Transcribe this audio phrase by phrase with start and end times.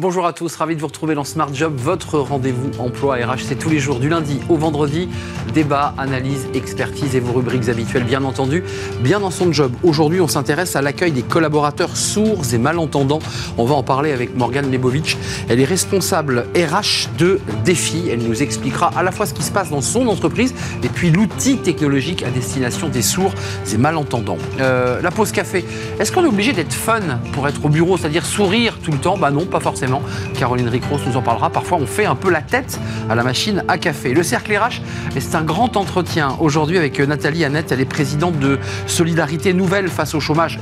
[0.00, 3.40] Bonjour à tous, ravi de vous retrouver dans Smart Job, votre rendez-vous emploi RH.
[3.46, 5.10] C'est tous les jours du lundi au vendredi.
[5.52, 8.64] Débat, analyse, expertise et vos rubriques habituelles, bien entendu.
[9.02, 9.72] Bien dans son job.
[9.82, 13.18] Aujourd'hui, on s'intéresse à l'accueil des collaborateurs sourds et malentendants.
[13.58, 15.18] On va en parler avec Morgane Lebovitch.
[15.50, 18.08] Elle est responsable RH de Défi.
[18.10, 21.10] Elle nous expliquera à la fois ce qui se passe dans son entreprise et puis
[21.10, 23.34] l'outil technologique à destination des sourds
[23.70, 24.38] et malentendants.
[24.60, 25.62] Euh, la pause café.
[25.98, 27.00] Est-ce qu'on est obligé d'être fun
[27.32, 29.18] pour être au bureau, c'est-à-dire sourire tout le temps?
[29.18, 29.89] Bah non, pas forcément.
[30.34, 31.50] Caroline Ricros nous en parlera.
[31.50, 34.14] Parfois, on fait un peu la tête à la machine à café.
[34.14, 34.80] Le cercle RH,
[35.18, 37.72] c'est un grand entretien aujourd'hui avec Nathalie Annette.
[37.72, 40.58] Elle est présidente de Solidarité Nouvelle face au chômage.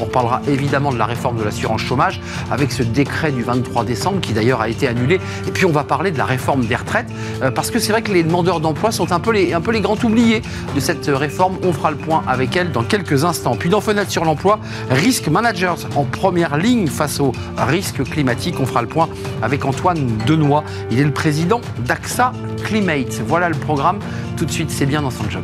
[0.00, 2.20] on parlera évidemment de la réforme de l'assurance chômage
[2.50, 5.20] avec ce décret du 23 décembre qui d'ailleurs a été annulé.
[5.46, 7.08] Et puis on va parler de la réforme des retraites
[7.42, 9.50] euh, parce que c'est vrai que les demandeurs d'emploi sont un peu, les,
[9.80, 10.42] grands oubliés
[10.74, 11.56] de cette réforme.
[11.62, 13.56] On fera le point avec elle dans quelques instants.
[13.56, 14.58] Puis dans Fenêtre sur l'emploi,
[14.90, 18.60] Risk Managers en première ligne face aux risques climatiques.
[18.70, 19.08] Fera le point
[19.42, 20.62] avec Antoine Denoy.
[20.90, 22.32] Il est le président d'AXA
[22.64, 23.20] Climate.
[23.26, 23.98] Voilà le programme.
[24.36, 25.42] Tout de suite, c'est bien dans son job.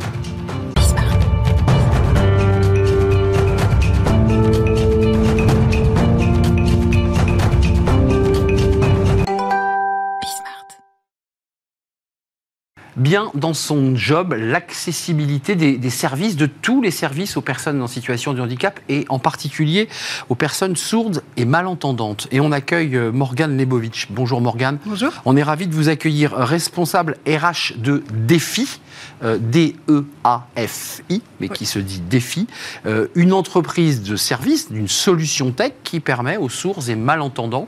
[12.97, 18.33] Bien dans son job l'accessibilité des, services, de tous les services aux personnes en situation
[18.33, 19.87] de handicap et en particulier
[20.29, 22.27] aux personnes sourdes et malentendantes.
[22.31, 24.07] Et on accueille euh, Morgane Lebovitch.
[24.09, 24.79] Bonjour Morgane.
[24.85, 25.11] Bonjour.
[25.25, 28.79] On est ravi de vous accueillir, responsable RH de Défi.
[29.23, 32.45] Euh, D-E-A-F-I, mais qui se dit Défi,
[32.85, 37.67] euh, une entreprise de service, d'une solution tech qui permet aux sourds et malentendants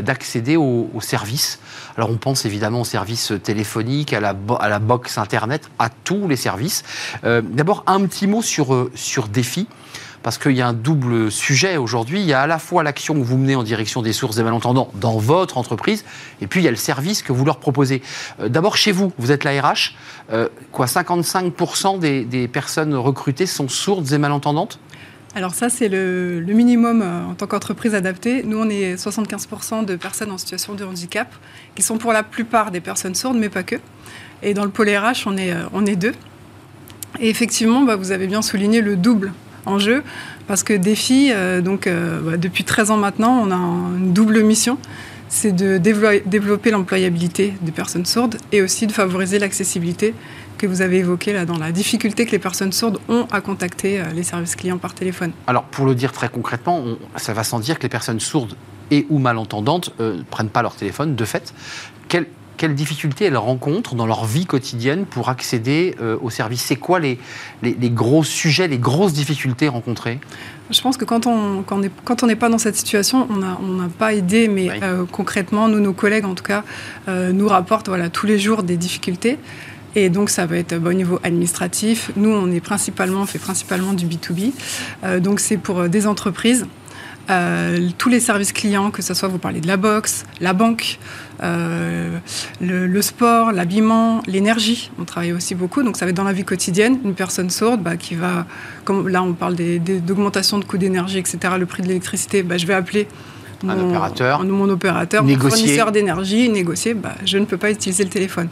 [0.00, 1.58] d'accéder aux, services
[1.96, 6.36] alors on pense évidemment aux services téléphoniques, à la, à box Internet, à tous les
[6.36, 6.82] services.
[7.24, 9.66] Euh, d'abord, un petit mot sur, euh, sur Défi
[10.22, 12.20] parce qu'il y a un double sujet aujourd'hui.
[12.20, 14.44] Il y a à la fois l'action que vous menez en direction des sources et
[14.44, 16.04] malentendants dans votre entreprise,
[16.40, 18.02] et puis il y a le service que vous leur proposez.
[18.40, 19.94] Euh, d'abord chez vous, vous êtes la RH,
[20.70, 24.78] quoi, 55% des, des personnes recrutées sont sourdes et malentendantes?
[25.34, 28.42] Alors ça, c'est le, minimum euh, en tant qu'entreprise adaptée.
[28.44, 31.32] Nous, on est 75% de personnes en situation de handicap,
[31.74, 33.76] qui sont pour la plupart des personnes sourdes, mais pas que.
[34.42, 36.12] Et dans le pôle RH, on est, euh, on est deux.
[37.18, 39.32] Et effectivement, bah, vous avez bien souligné le double
[39.64, 40.02] enjeu,
[40.48, 44.76] parce que Défi, euh, donc, bah, depuis 13 ans maintenant, on a une double mission
[45.32, 50.14] c'est de développer l'employabilité des personnes sourdes et aussi de favoriser l'accessibilité
[50.58, 53.98] que vous avez évoquée là dans la difficulté que les personnes sourdes ont à contacter
[53.98, 55.32] euh, les services clients par téléphone.
[55.46, 56.84] Alors pour le dire très concrètement,
[57.16, 58.54] ça va sans dire que les personnes sourdes
[58.90, 61.54] et ou malentendantes ne euh, prennent pas leur téléphone de fait.
[62.08, 62.26] Quelle,
[62.62, 67.00] quelles difficultés elles rencontrent dans leur vie quotidienne pour accéder euh, aux services C'est quoi
[67.00, 67.18] les,
[67.60, 70.20] les, gros sujets, les grosses difficultés rencontrées?
[70.70, 73.88] Je pense que quand on quand on n'est pas dans cette situation, on n'a on
[73.88, 76.62] pas aidé, mais euh, concrètement, nous, nos collègues en tout cas,
[77.08, 79.40] euh, nous rapportent voilà, tous les jours des difficultés.
[79.96, 82.12] Et donc, ça va être au niveau administratif.
[82.14, 84.52] Nous, on est principalement, fait principalement du B2B.
[85.02, 86.66] Euh, donc, c'est pour des entreprises.
[87.98, 90.98] Tous les services clients, que ce soit vous parlez de la boxe, la banque,
[91.40, 92.20] le,
[92.60, 94.90] le, sport, l'habillement, l'énergie.
[94.98, 96.98] On travaille aussi beaucoup, donc ça va être dans la vie quotidienne.
[97.04, 98.46] Une personne sourde bah, qui va,
[98.84, 102.66] comme là on parle d'augmentation de coûts d'énergie, etc., le prix de l'électricité, bah, je
[102.66, 103.08] vais appeler
[103.62, 105.50] mon, un opérateur, mon opérateur, négocier.
[105.50, 108.48] fournisseur d'énergie, négocier, bah, je ne peux pas utiliser le téléphone.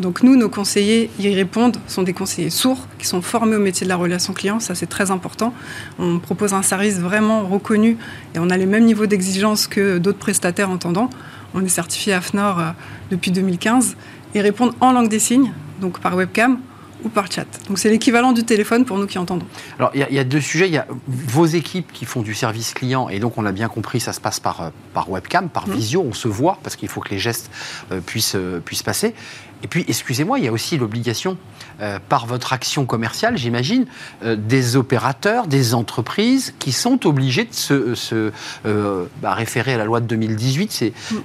[0.00, 3.84] Donc nous, nos conseillers y répondent, sont des conseillers sourds qui sont formés au métier
[3.84, 5.54] de la relation client, ça c'est très important.
[5.98, 7.96] On propose un service vraiment reconnu
[8.34, 11.10] et on a les mêmes niveaux d'exigence que d'autres prestataires entendants.
[11.54, 12.70] On est certifié AFNOR euh,
[13.10, 13.96] depuis 2015
[14.34, 16.58] et répondent en langue des signes, donc par webcam
[17.02, 17.46] ou par chat.
[17.68, 19.46] Donc c'est l'équivalent du téléphone pour nous qui entendons.
[19.78, 20.66] Alors il y, a deux sujets.
[20.66, 23.68] Il y a vos équipes qui font du service client et donc on a bien
[23.68, 25.72] compris, ça se passe par, euh, par webcam, par mmh.
[25.72, 27.50] visio, on se voit parce qu'il faut que les gestes
[27.90, 29.14] euh, puissent, puissent passer.
[29.62, 31.36] Et puis, excusez-moi, il y a aussi l'obligation,
[31.80, 33.86] euh, par votre action commerciale, j'imagine,
[34.22, 37.54] euh, des opérateurs, des entreprises qui sont obligés de
[37.94, 38.32] se,
[38.66, 41.16] euh, bah, référer à la loi de 2018, mm.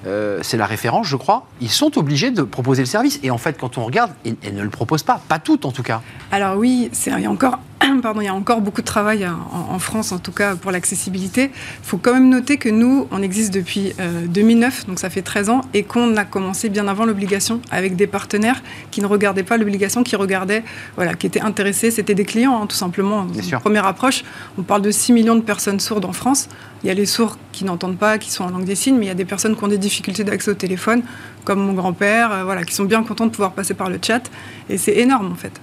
[0.42, 1.48] c'est la référence, je crois.
[1.60, 3.20] Ils sont obligés de proposer le service.
[3.22, 5.84] Et en fait, quand on regarde, elles ne le proposent pas, pas toutes en tout
[5.84, 6.02] cas.
[6.32, 7.60] Alors oui, il y a encore
[8.02, 11.52] Pardon, il y a encore beaucoup de travail en, France, en tout cas pour l'accessibilité.
[11.54, 13.94] Il faut quand même noter que nous, on existe depuis
[14.28, 18.08] 2009, donc ça fait 13 ans, et qu'on a commencé bien avant l'obligation avec des
[18.08, 20.64] partenaires qui ne regardaient pas l'obligation, qui regardaient,
[20.96, 21.92] voilà, qui étaient intéressés.
[21.92, 23.28] C'était des clients, hein, tout simplement.
[23.62, 24.24] Première approche,
[24.58, 26.48] on parle de 6 millions de personnes sourdes en France.
[26.84, 29.06] Il y a les sourds qui n'entendent pas, qui sont en langue des signes, mais
[29.06, 31.02] il y a des personnes qui ont des difficultés d'accès au téléphone,
[31.44, 34.30] comme mon grand-père, euh, voilà, qui sont bien contents de pouvoir passer par le chat.
[34.70, 35.60] Et c'est énorme, en fait.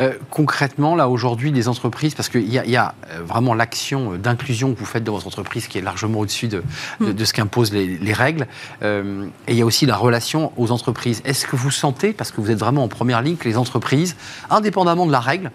[0.00, 4.74] Euh, concrètement, là, aujourd'hui, les entreprises, parce qu'il y, y, a euh, vraiment l'action d'inclusion
[4.74, 6.62] que vous faites dans votre entreprise qui est largement au-dessus de,
[7.00, 7.24] de, mm.
[7.24, 8.46] ce qu'imposent les, les, règles.
[8.82, 11.22] Euh, et il y a aussi la relation aux entreprises.
[11.24, 14.16] Est-ce que vous sentez, parce que vous êtes vraiment en première ligne, que les entreprises,
[14.50, 15.50] indépendamment de la règle,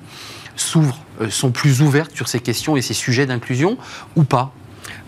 [0.56, 1.00] s'ouvrent,
[1.30, 3.78] sont plus ouvertes sur ces questions et ces sujets d'inclusion
[4.16, 4.54] ou pas?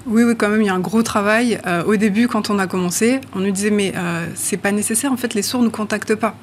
[0.08, 1.60] Oui, oui, quand même, il y a un gros travail.
[1.68, 5.12] Euh, au début, quand on a commencé, on nous disait mais euh, c'est pas nécessaire.
[5.12, 6.36] En fait, les sourds nous contactent pas.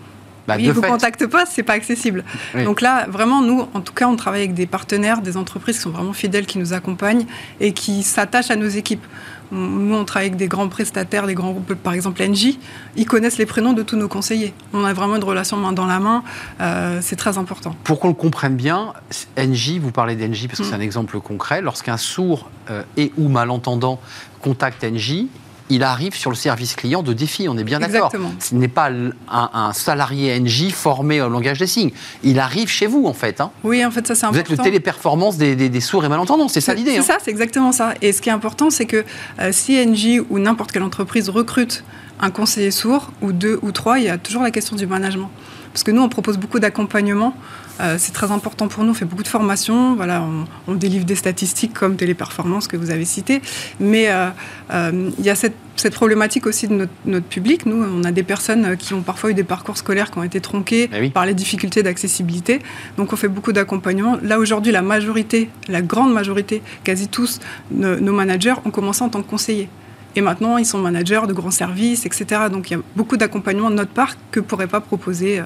[0.48, 2.24] Bah, ils ne vous contactent pas, c'est pas accessible.
[2.54, 2.64] Oui.
[2.64, 5.82] Donc là, vraiment, nous, en tout cas, on travaille avec des partenaires, des entreprises qui
[5.82, 7.26] sont vraiment fidèles, qui nous accompagnent
[7.60, 9.04] et qui s'attachent à nos équipes.
[9.52, 12.58] Nous, on travaille avec des grands prestataires, des grands groupes, par exemple NJ.
[12.96, 14.54] Ils connaissent les prénoms de tous nos conseillers.
[14.72, 16.22] On a vraiment une relation main dans la main.
[16.60, 17.76] Euh, c'est très important.
[17.84, 18.94] Pour qu'on le comprenne bien,
[19.36, 20.68] NJ, vous parlez d'NJ parce que mm.
[20.70, 21.60] c'est un exemple concret.
[21.60, 24.00] Lorsqu'un sourd euh, et ou malentendant
[24.40, 25.26] contacte NJ,
[25.70, 28.12] il arrive sur le service client de défi, on est bien d'accord.
[28.38, 31.90] Ce n'est pas un, un, salarié NJ formé au langage des signes.
[32.22, 33.40] Il arrive chez vous, en fait.
[33.40, 33.50] Hein.
[33.64, 34.44] Oui, en fait, ça c'est important.
[34.46, 36.92] Vous êtes le téléperformance des, des, des sourds et malentendants, c'est ça l'idée.
[36.92, 37.02] C'est hein.
[37.02, 37.94] ça, c'est exactement ça.
[38.02, 39.04] Et ce qui est important, c'est que
[39.40, 41.84] euh, si NJ ou n'importe quelle entreprise recrute
[42.20, 45.30] un conseiller sourd, ou deux ou trois, il y a toujours la question du management.
[45.72, 47.34] Parce que nous, on propose beaucoup d'accompagnement.
[47.80, 48.90] Euh, c'est très important pour nous.
[48.90, 49.94] On fait beaucoup de formations.
[49.94, 53.40] Voilà, on, on délivre des statistiques comme téléperformance que vous avez cité.
[53.80, 54.28] Mais euh,
[54.72, 57.66] euh, il y a cette, cette, problématique aussi de notre, notre, public.
[57.66, 60.40] Nous, on a des personnes qui ont parfois eu des parcours scolaires qui ont été
[60.40, 61.10] tronqués oui.
[61.10, 62.60] par les difficultés d'accessibilité.
[62.96, 64.18] Donc, on fait beaucoup d'accompagnement.
[64.22, 67.40] Là, aujourd'hui, la majorité, la grande majorité, quasi tous
[67.70, 69.68] nos, nos managers ont commencé en tant que conseillers.
[70.16, 72.42] Et maintenant, ils sont managers de grands services, etc.
[72.50, 75.42] Donc il y a beaucoup d'accompagnement de notre part que ne pourraient pas proposer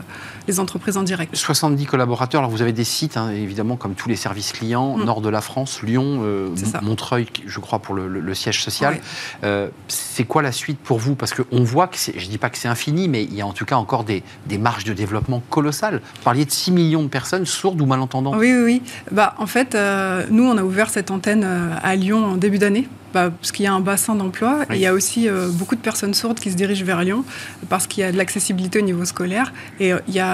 [0.49, 1.35] les entreprises en direct.
[1.35, 5.05] 70 collaborateurs, alors vous avez des sites, hein, évidemment, comme tous les services clients, mmh.
[5.05, 6.49] nord de la France, Lyon, euh,
[6.83, 9.00] Montreuil, je crois, pour le, le, le siège social.
[9.44, 11.15] Euh, c'est quoi la suite pour vous?
[11.15, 13.47] Parce qu'on voit que, je ne dis pas que c'est infini, mais il y a
[13.47, 16.00] en tout cas encore des, des, marges de développement colossales.
[16.17, 18.37] Vous parliez de 6 millions de personnes sourdes ou malentendantes?
[18.37, 18.83] Oui, oui, oui.
[19.11, 22.89] Bah, en fait, euh, nous, on a ouvert cette antenne à Lyon en début d'année
[23.12, 24.77] bah, parce qu'il y a un bassin d'emploi oui.
[24.77, 27.25] et il y a aussi beaucoup de personnes sourdes qui se dirigent vers Lyon
[27.69, 30.31] parce qu'il y a de l'accessibilité au niveau scolaire et il, y a,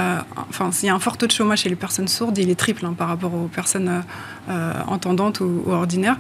[0.49, 2.55] enfin, il y a un fort taux de chômage chez les personnes sourdes, il est
[2.55, 4.03] triple hein, par rapport aux personnes
[4.49, 6.17] euh, entendantes ou, ou ordinaires.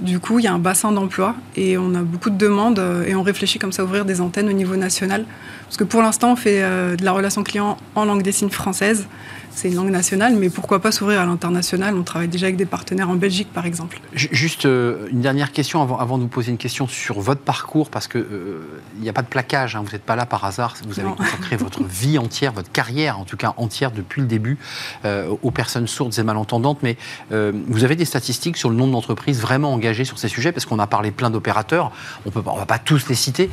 [0.00, 3.14] du coup, il y a un bassin d'emploi et on a beaucoup de demandes et
[3.14, 5.24] on réfléchit comme ça à ouvrir des antennes au niveau national
[5.64, 9.06] parce que pour l'instant, on fait de la relation client en langue des signes française
[9.54, 11.94] c'est une langue nationale, mais pourquoi pas s'ouvrir à l'international?
[11.96, 14.00] On travaille déjà avec des partenaires en Belgique, par exemple.
[14.12, 17.88] Juste euh, une dernière question avant, avant, de vous poser une question sur votre parcours,
[17.88, 20.74] parce qu'il n'y euh, a pas de plaquage, hein, vous n'êtes pas là par hasard,
[20.86, 21.14] vous avez non.
[21.14, 24.58] consacré votre vie entière, votre carrière en tout cas entière depuis le début
[25.04, 26.96] euh, aux personnes sourdes et malentendantes, mais
[27.30, 30.78] vous avez des statistiques sur le nombre d'entreprises vraiment engagées sur ces sujets, parce qu'on
[30.78, 31.92] a parlé plein d'opérateurs,
[32.26, 33.50] on ne va pas tous les citer.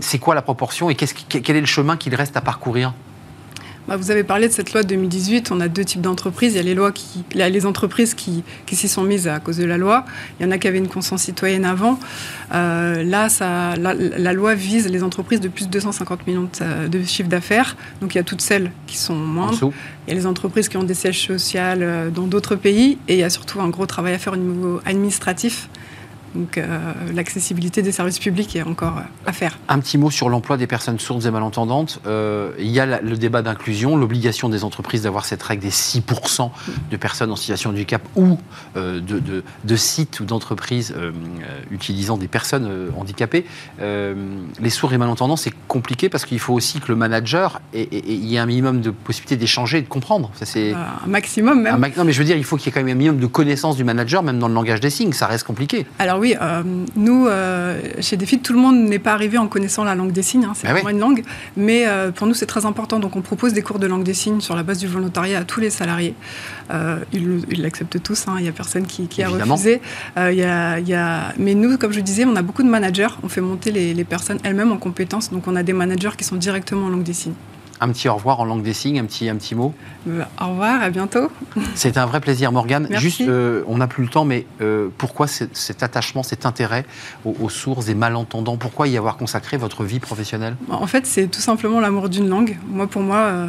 [0.00, 2.92] C'est quoi la proportion et qu quel est le chemin qu'il reste à parcourir?
[3.90, 5.50] Bah, vous avez parlé de cette loi de 2018.
[5.50, 6.52] On a deux types d'entreprises.
[6.52, 9.56] Il y a les, lois qui, les entreprises qui, qui s'y sont mises à cause
[9.56, 10.04] de la loi.
[10.38, 11.98] Il y en a qui avaient une conscience citoyenne avant.
[12.54, 16.86] Euh, là, ça, la, la, loi vise les entreprises de plus de 250 millions de,
[16.86, 17.76] de chiffre d'affaires.
[18.00, 19.72] Donc il y a toutes celles qui sont moindres.
[20.06, 22.96] Il y a les entreprises qui ont des sièges sociaux euh, dans d'autres pays.
[23.08, 25.68] Et il y a surtout un gros travail à faire au niveau administratif
[26.34, 26.78] donc euh,
[27.12, 29.58] l'accessibilité des services publics est encore euh, à faire.
[29.68, 32.00] Un petit mot sur l'emploi des personnes sourdes et malentendantes.
[32.06, 35.70] Euh, il y a la, le débat d'inclusion, l'obligation des entreprises d'avoir cette règle des
[35.70, 36.50] 6%
[36.90, 38.38] de personnes en situation de handicap ou
[38.76, 40.94] euh, de, de, de, sites ou d'entreprises
[41.70, 43.46] utilisant des personnes handicapées.
[43.80, 47.98] les sourds et malentendants, c'est compliqué parce qu'il faut aussi que le manager ait, ait,
[47.98, 50.30] ait, y ait un minimum de possibilités d'échanger et de comprendre.
[50.34, 51.74] Ça, c'est un maximum même.
[51.74, 52.98] Un ma non, mais je veux dire, il faut qu'il y ait quand même un
[52.98, 55.12] minimum de connaissance du manager, même dans le langage des signes.
[55.12, 55.86] Ça reste compliqué.
[55.98, 56.62] Alors oui, euh,
[56.96, 60.22] nous, euh, chez Defit, tout le monde n'est pas arrivé en connaissant la langue des
[60.22, 60.92] signes, hein, c'est ah vraiment oui.
[60.92, 61.22] une langue,
[61.56, 64.14] mais euh, pour nous c'est très important, donc on propose des cours de langue des
[64.14, 66.14] signes sur la base du volontariat à tous les salariés.
[67.12, 69.80] ils l'acceptent tous, hein, il n'y a personne qui, qui a refusé.
[70.16, 71.32] Y a, y a...
[71.38, 74.04] Mais nous, comme je disais, on a beaucoup de managers, on fait monter les, les
[74.04, 77.14] personnes elles-mêmes en compétences, donc on a des managers qui sont directement en langue des
[77.14, 77.34] signes
[77.80, 79.74] un petit au revoir en langue des signes, un petit, un petit mot
[80.08, 81.30] euh, Au revoir, à bientôt.
[81.74, 82.86] C'est un vrai plaisir, Morgane.
[82.90, 83.04] Merci.
[83.04, 86.84] Juste, euh, on n'a plus le temps, mais euh, pourquoi cet attachement, cet intérêt
[87.24, 88.56] aux, aux, sourds et malentendants?
[88.56, 90.56] Pourquoi y avoir consacré votre vie professionnelle?
[90.68, 92.58] En fait, c'est tout simplement l'amour d'une langue.
[92.68, 93.46] Moi, pour moi, euh,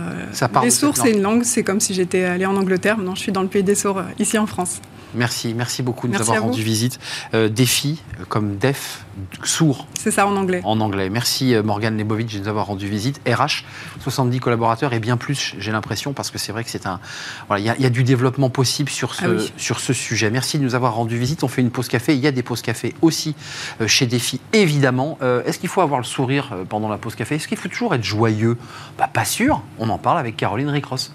[0.63, 1.43] les sourds, c'est une langue.
[1.43, 2.97] C'est comme si j'étais allée en Angleterre.
[2.97, 4.81] Maintenant, je suis dans le pays des sourds, ici en France.
[5.13, 7.00] Merci, merci beaucoup de nous avoir rendu visite.
[7.34, 9.06] Euh, défi, comme DEF,
[9.44, 9.88] sourd.
[10.00, 10.62] C'est ça en anglais.
[10.63, 11.10] En anglais.
[11.10, 13.22] Merci Morgane Lebovitch de nous avoir rendu visite.
[13.27, 13.63] RH,
[14.00, 17.00] 70 collaborateurs et bien plus, j'ai l'impression, parce que c'est vrai que c'est un.
[17.48, 19.51] Voilà, il y, y, a du développement possible sur ce, ah oui.
[19.58, 20.30] sur ce sujet.
[20.30, 21.44] Merci de nous avoir rendu visite.
[21.44, 22.13] On fait une pause café.
[22.13, 23.36] Il y a des pauses café aussi
[23.82, 25.18] euh, chez Défi, évidemment.
[25.22, 27.36] Euh, Est-ce qu'il faut avoir le sourire pendant la pause café?
[27.36, 28.58] Est-ce qu'il faut toujours être joyeux?
[28.98, 29.62] Bah, Pas sûr.
[29.77, 31.13] On en parle avec Caroline Ricross.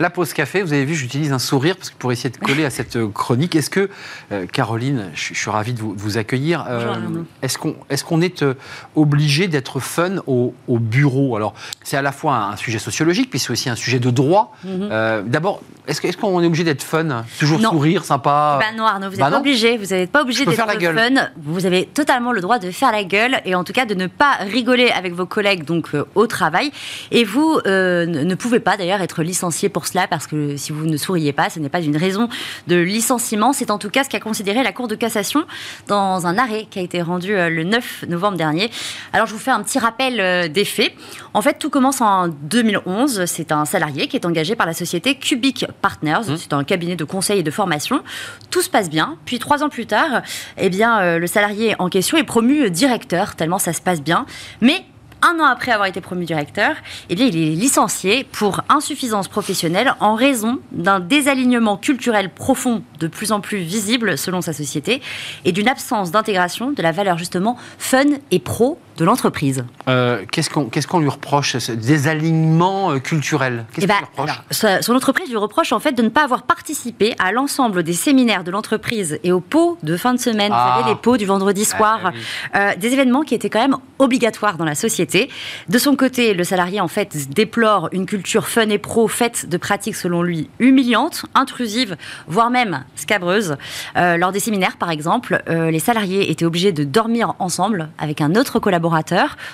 [0.00, 2.64] La pause café, vous avez vu, j'utilise un sourire parce que pour essayer de coller
[2.64, 3.54] à cette euh, chronique.
[3.54, 3.88] Est-ce que,
[4.32, 6.64] euh, Caroline, je, suis ravi de vous, accueillir.
[6.68, 6.96] Euh,
[7.42, 8.56] est-ce qu'on est, est
[8.96, 11.36] obligé d'être fun au, bureau?
[11.36, 14.56] Alors, c'est à la fois un, sujet sociologique, puis c'est aussi un sujet de droit.
[14.64, 15.28] Mhm.
[15.28, 17.24] D'abord, est-ce qu'on est, obligé d'être fun?
[17.38, 18.58] Toujours sourire, sympa?
[18.60, 19.76] Bah non, Arnaud, vous n'êtes bah pas obligé.
[19.76, 21.28] Vous n'êtes pas obligé d'être fun.
[21.36, 24.08] Vous avez totalement le droit de faire la gueule et en tout cas de ne
[24.08, 26.72] pas rigoler avec vos collègues donc au travail.
[27.12, 30.96] Et vous ne pouvez pas d'ailleurs être licencié pour cela, parce que si vous ne
[30.96, 32.28] souriez pas, ce n'est pas une raison
[32.66, 33.52] de licenciement.
[33.52, 35.44] C'est en tout cas ce qu'a considéré la Cour de cassation
[35.88, 38.70] dans un arrêt qui a été rendu euh, le 9 novembre dernier.
[39.12, 40.92] Alors je vous fais un petit rappel euh, des faits.
[41.32, 43.24] En fait, tout commence en 2011.
[43.26, 46.28] C'est un salarié qui est engagé par la société Cubic Partners.
[46.28, 46.36] Mmh.
[46.36, 48.02] C'est un cabinet de conseil et de formation.
[48.50, 49.16] Tout se passe bien.
[49.24, 50.22] Puis trois ans plus tard,
[50.56, 54.26] eh bien, euh, le salarié en question est promu directeur, tellement ça se passe bien.
[54.60, 54.84] Mais
[55.24, 56.76] un an après avoir été promu directeur,
[57.08, 63.32] eh il est licencié pour insuffisance professionnelle en raison d'un désalignement culturel profond de plus
[63.32, 65.00] en plus visible selon sa société
[65.44, 69.64] et d'une absence d'intégration de la valeur justement fun et pro de l'entreprise.
[69.88, 73.64] Euh, qu'est-ce qu'on lui reproche, ce désalignement euh, culturel?
[73.72, 74.82] Qu'est-ce eh ben, reproche?
[74.82, 78.44] Son entreprise lui reproche en fait de ne pas avoir participé à l'ensemble des séminaires
[78.44, 80.88] de l'entreprise et aux pots de fin de semaine, vous savez, ah.
[80.88, 82.12] les pots du vendredi soir,
[82.54, 85.28] euh, des événements qui étaient quand même obligatoires dans la société.
[85.68, 89.56] De son côté, le salarié en fait déplore une culture fun et pro faite de
[89.56, 91.96] pratiques selon lui humiliantes, intrusives,
[92.28, 93.56] voire même scabreuses.
[93.96, 98.58] lors des séminaires, par exemple, les salariés étaient obligés de dormir ensemble avec un autre
[98.58, 98.83] collaborateur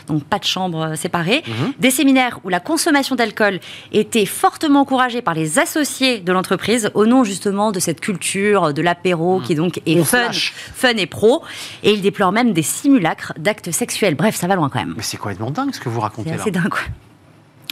[0.06, 1.42] donc pas de chambre séparée.
[1.46, 1.72] Mhm.
[1.78, 3.60] Des séminaires où la consommation d'alcool
[3.92, 8.82] était fortement encouragée par les associés de l'entreprise au nom justement de cette culture de
[8.82, 9.44] l'apéro mhm.
[9.44, 10.30] qui donc est fun,
[10.74, 11.42] fun et pro.
[11.82, 14.14] Et il déplore même des simulacres d'actes sexuels.
[14.14, 14.94] Bref, ça va loin quand même.
[14.96, 16.36] Mais c'est complètement dingue ce que vous racontez là.
[16.42, 16.74] C'est dingue.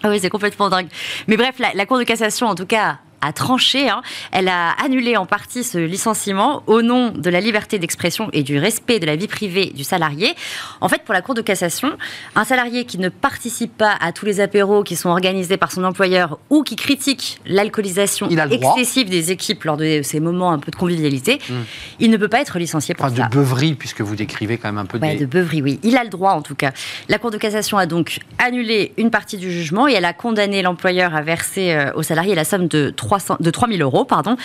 [0.02, 0.88] Ah oui, c'est complètement dingue.
[1.26, 3.88] Mais bref, la Cour de cassation, en tout cas, a tranché.
[3.88, 4.02] Hein.
[4.32, 8.58] Elle a annulé en partie ce licenciement au nom de la liberté d'expression et du
[8.58, 10.34] respect de la vie privée du salarié.
[10.80, 11.92] En fait, pour la Cour de cassation,
[12.34, 15.84] un salarié qui ne participe pas à tous les apéros qui sont organisés par son
[15.84, 20.76] employeur ou qui critique l'alcoolisation excessive des équipes lors de ces moments un peu de
[20.76, 21.54] convivialité, hmm.
[22.00, 24.78] il ne peut pas être licencié pour enfin, De beuverie, puisque vous décrivez quand même
[24.78, 25.18] un peu de...
[25.18, 25.80] de beuverie, oui.
[25.82, 26.72] Il a le droit, en tout cas.
[27.08, 30.62] La Cour de cassation a donc annulé une partie du jugement et elle a condamné
[30.62, 33.07] l'employeur à verser euh, au salarié la somme de 3
[33.40, 34.04] de 3 000 euros.
[34.04, 34.36] Pardon.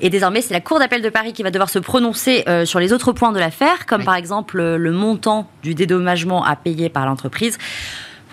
[0.00, 2.80] Et désormais, c'est la Cour d'appel de Paris qui va devoir se prononcer euh, sur
[2.80, 7.06] les autres points de l'affaire, comme par exemple le montant du dédommagement à payer par
[7.06, 7.58] l'entreprise.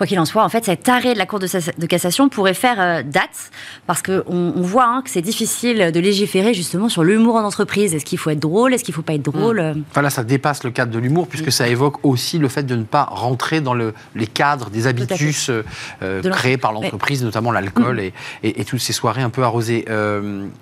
[0.00, 2.80] Quoi qu'il en soit, en fait, cet arrêt de la Cour de, cassation pourrait faire
[2.80, 3.50] euh, date,
[3.86, 7.94] parce qu'on on voit hein, que c'est difficile de légiférer justement sur l'humour en entreprise.
[7.94, 8.72] Est-ce qu'il faut être drôle?
[8.72, 9.60] Est-ce qu'il ne faut pas être drôle?
[9.60, 9.84] Mmh.
[9.90, 12.76] Enfin là, ça dépasse le cadre de l'humour, puisque ça évoque aussi le fait de
[12.76, 15.66] ne pas rentrer dans le, les cadres des habitus euh,
[16.02, 18.10] euh, créés par l'entreprise, notamment l'alcool mmh.
[18.44, 19.84] et, et, toutes ces soirées un peu arrosées.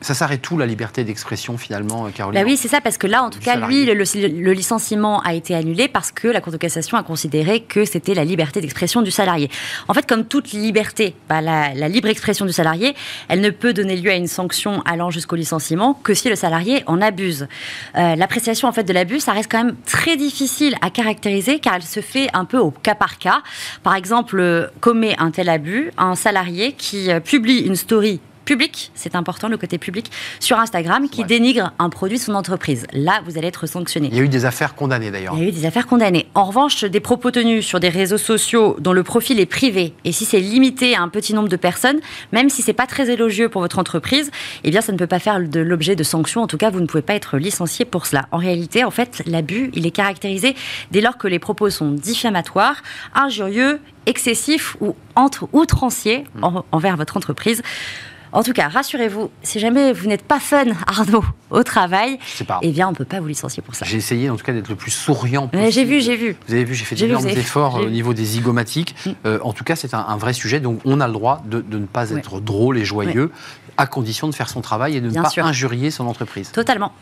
[0.00, 2.42] ça s'arrête tout, la liberté d'expression, finalement, Caroline?
[2.42, 5.34] Bah Oui, c'est ça, parce que là, en tout cas, lui, le, le, licenciement a
[5.34, 9.00] été annulé parce que la Cour de cassation a considéré que c'était la liberté d'expression
[9.00, 9.27] du salarié.
[9.88, 12.94] En fait, comme toute liberté, bah, la, libre expression du salarié,
[13.28, 16.82] elle ne peut donner lieu à une sanction allant jusqu'au licenciement que si le salarié
[16.86, 17.46] en abuse.
[17.96, 21.74] Euh, l'appréciation en fait de l'abus, ça reste quand même très difficile à caractériser car
[21.74, 23.42] elle se fait un peu au cas par cas.
[23.82, 28.90] Par exemple, euh, commet un tel abus un salarié qui euh, publie une story public,
[28.94, 32.86] c'est important, le côté public, sur Instagram qui dénigre un produit de son entreprise.
[32.94, 34.08] Là, vous allez être sanctionné.
[34.10, 35.34] Il y a eu des affaires condamnées d'ailleurs.
[35.36, 36.28] Il y a eu des affaires condamnées.
[36.34, 40.12] En revanche, des propos tenus sur des réseaux sociaux dont le profil est privé et
[40.12, 42.00] si c'est limité à un petit nombre de personnes,
[42.32, 44.30] même si c'est pas très élogieux pour votre entreprise,
[44.64, 46.40] eh bien ça ne peut pas faire de l'objet de sanctions.
[46.40, 48.28] En tout cas, vous ne pouvez pas être licencié pour cela.
[48.30, 50.56] En réalité, en fait, l'abus, il est caractérisé
[50.90, 52.82] dès lors que les propos sont diffamatoires,
[53.14, 54.96] injurieux, excessifs ou
[55.52, 56.60] outranciers mmh.
[56.72, 57.62] envers votre entreprise.
[58.32, 62.18] En tout cas, rassurez-vous, si jamais vous n'êtes pas fun, Arnaud, au travail,
[62.62, 63.86] eh bien, on ne peut pas vous licencier pour ça.
[63.86, 65.72] J'ai essayé, en tout cas, d'être le plus souriant possible.
[65.72, 66.36] J'ai vu, j'ai vu.
[66.46, 68.94] Vous avez vu, j'ai fait d'énormes efforts au niveau des zygomatiques.
[69.06, 69.10] Mm.
[69.26, 71.86] Euh, en tout cas, c'est un, vrai sujet, donc on a le droit de, ne
[71.86, 73.30] pas être drôle et joyeux,
[73.76, 76.50] à condition de faire son travail et de ne pas injurier son entreprise.
[76.50, 76.92] Totalement.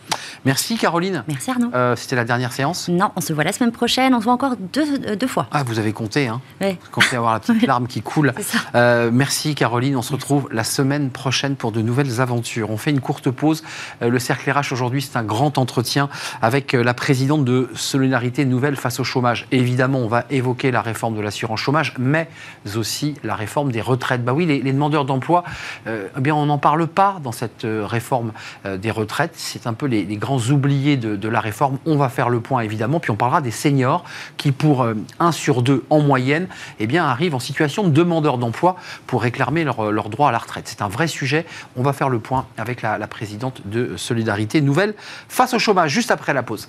[0.44, 1.24] Merci, Caroline.
[1.26, 1.70] Merci, Arnaud.
[1.74, 4.14] Euh, c'était la dernière séance Non, on se voit la semaine prochaine.
[4.14, 5.46] On se voit encore deux, euh, deux fois.
[5.52, 6.78] Ah, vous avez compté, hein ouais.
[6.92, 8.34] Comptez avoir la petite larme qui coule.
[8.74, 9.96] merci, Caroline.
[9.96, 11.15] On se retrouve la semaine prochaine
[11.58, 12.70] pour de nouvelles aventures.
[12.70, 13.62] On fait une courte pause.
[14.02, 16.08] Euh, le cercle RH aujourd'hui, c'est un grand entretien
[16.42, 19.46] avec euh, la présidente de Solidarité Nouvelle face au chômage.
[19.50, 22.28] évidemment, on va évoquer la réforme de l'assurance chômage, mais
[22.76, 24.24] aussi la réforme des retraites.
[24.24, 25.42] Bah oui, les, demandeurs d'emploi,
[25.86, 28.32] euh, eh bien, on n'en parle pas dans cette réforme
[28.64, 29.32] des retraites.
[29.34, 31.78] C'est un peu les, grands oubliés de, la réforme.
[31.86, 34.04] On va faire le point, évidemment, puis on parlera des seniors
[34.36, 34.86] qui, pour
[35.18, 39.64] un sur deux en moyenne, eh bien, arrivent en situation de demandeur d'emploi pour réclamer
[39.64, 40.68] leur, leur droit à la retraite.
[40.68, 41.46] C'est un vrai sujet.
[41.76, 44.94] On va faire le point avec la présidente de Solidarité Nouvelle
[45.28, 46.68] face au chômage, juste après la pause.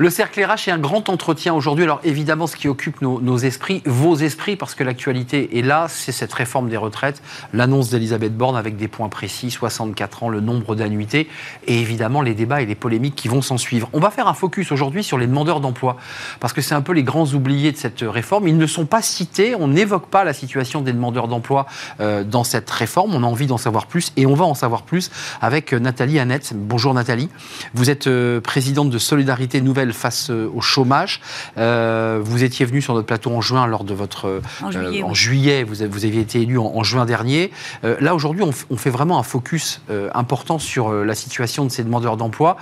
[0.00, 1.84] Le cercle RH est un grand entretien aujourd'hui.
[1.84, 6.10] Alors évidemment, ce qui occupe nos, esprits, vos esprits, parce que l'actualité est là, c'est
[6.10, 7.20] cette réforme des retraites,
[7.52, 11.28] l'annonce d'Elisabeth Borne avec des points précis, 64 ans, le nombre d'annuités,
[11.66, 13.90] et évidemment les débats et les polémiques qui vont s'en suivre.
[13.92, 15.98] On va faire un focus aujourd'hui sur les demandeurs d'emploi,
[16.40, 18.48] parce que c'est un peu les grands oubliés de cette réforme.
[18.48, 21.66] Ils ne sont pas cités, on n'évoque pas la situation des demandeurs d'emploi
[22.00, 23.14] euh, dans cette réforme.
[23.14, 25.10] On a envie d'en savoir plus, et on va en savoir plus
[25.42, 26.54] avec Nathalie Annette.
[26.54, 27.28] Bonjour Nathalie.
[27.74, 31.20] Vous êtes euh, présidente de Solidarité Nouvelle face euh, au chômage.
[31.58, 34.40] Euh, vous étiez venu sur notre plateau en juin lors de votre...
[34.62, 37.50] En juillet, en juillet vous, vous, aviez été élu en, juin dernier.
[37.82, 39.80] là, aujourd'hui, on, on, fait vraiment un focus
[40.14, 42.56] important sur la situation de ces demandeurs d'emploi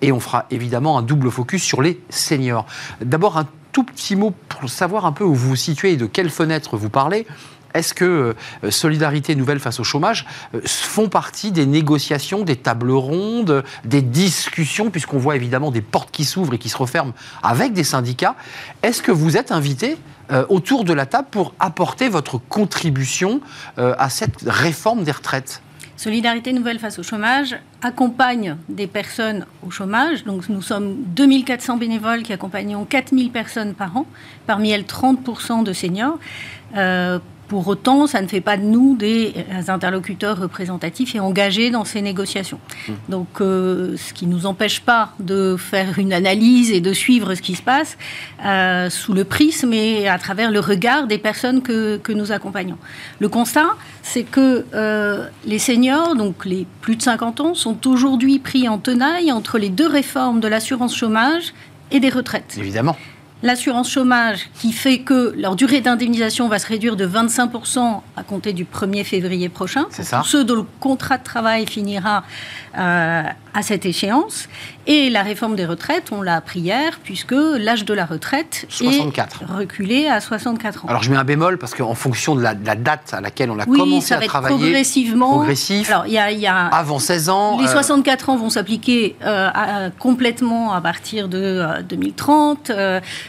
[0.00, 2.66] et on fera évidemment un double focus sur les seniors.
[3.00, 6.06] D'abord, un tout petit mot pour savoir un peu où vous vous situez et de
[6.06, 7.26] quelle fenêtre vous parlez.
[7.74, 12.90] Est-ce que euh, Solidarité Nouvelle face au chômage euh, font partie des négociations, des tables
[12.90, 17.12] rondes, des discussions, puisqu'on voit évidemment des portes qui s'ouvrent et qui se referment
[17.42, 18.36] avec des syndicats
[18.82, 19.96] Est-ce que vous êtes invité
[20.30, 23.40] euh, autour de la table pour apporter votre contribution
[23.76, 25.62] à cette réforme des retraites?
[26.02, 30.24] Solidarité Nouvelle face au chômage accompagne des personnes au chômage.
[30.24, 34.06] Donc nous sommes 2400 bénévoles qui accompagnons 4000 personnes par an,
[34.46, 36.18] parmi elles 30% de seniors.
[37.48, 39.34] Pour autant, ça ne fait pas de nous des
[39.68, 42.58] interlocuteurs représentatifs et engagés dans ces négociations.
[42.88, 42.92] Mmh.
[43.10, 47.34] Donc, euh, ce qui ne nous empêche pas de faire une analyse et de suivre
[47.34, 47.98] ce qui se passe
[48.44, 52.78] euh, sous le prisme et à travers le regard des personnes que, que nous accompagnons.
[53.18, 53.68] Le constat,
[54.02, 58.78] c'est que euh, les seniors, donc les plus de 50 ans, sont aujourd'hui pris en
[58.78, 61.52] tenaille entre les deux réformes de l'assurance chômage
[61.90, 62.56] et des retraites.
[62.58, 62.96] Évidemment
[63.42, 68.52] l'assurance chômage qui fait que leur durée d'indemnisation va se réduire de 25% à compter
[68.52, 69.86] du 1er février prochain.
[69.90, 70.22] C'est ça.
[70.24, 72.24] Ceux dont le contrat de travail finira
[72.78, 73.22] euh,
[73.54, 74.48] à cette échéance.
[74.86, 79.46] Et la réforme des retraites, on l'a appris hier, puisque l'âge de la retraite est
[79.46, 80.88] reculé à 64 ans.
[80.88, 83.64] Alors je mets un bémol parce qu'en fonction de la, date à laquelle on a
[83.64, 85.34] commencé à travailler, progressivement.
[85.36, 85.88] Progressif.
[85.90, 87.60] Alors il y, a, avant 16 ans.
[87.60, 92.72] Les 64 euh, ans vont s'appliquer euh, complètement à partir de 2030,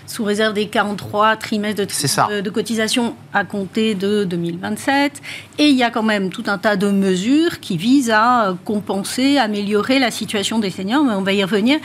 [0.07, 5.21] sous réserve des 43 trimestres de, de, de cotisation à compter de 2027.
[5.59, 9.37] Et il y a quand même tout un tas de mesures qui visent à compenser,
[9.37, 11.79] améliorer la situation des seniors, mais on va y revenir.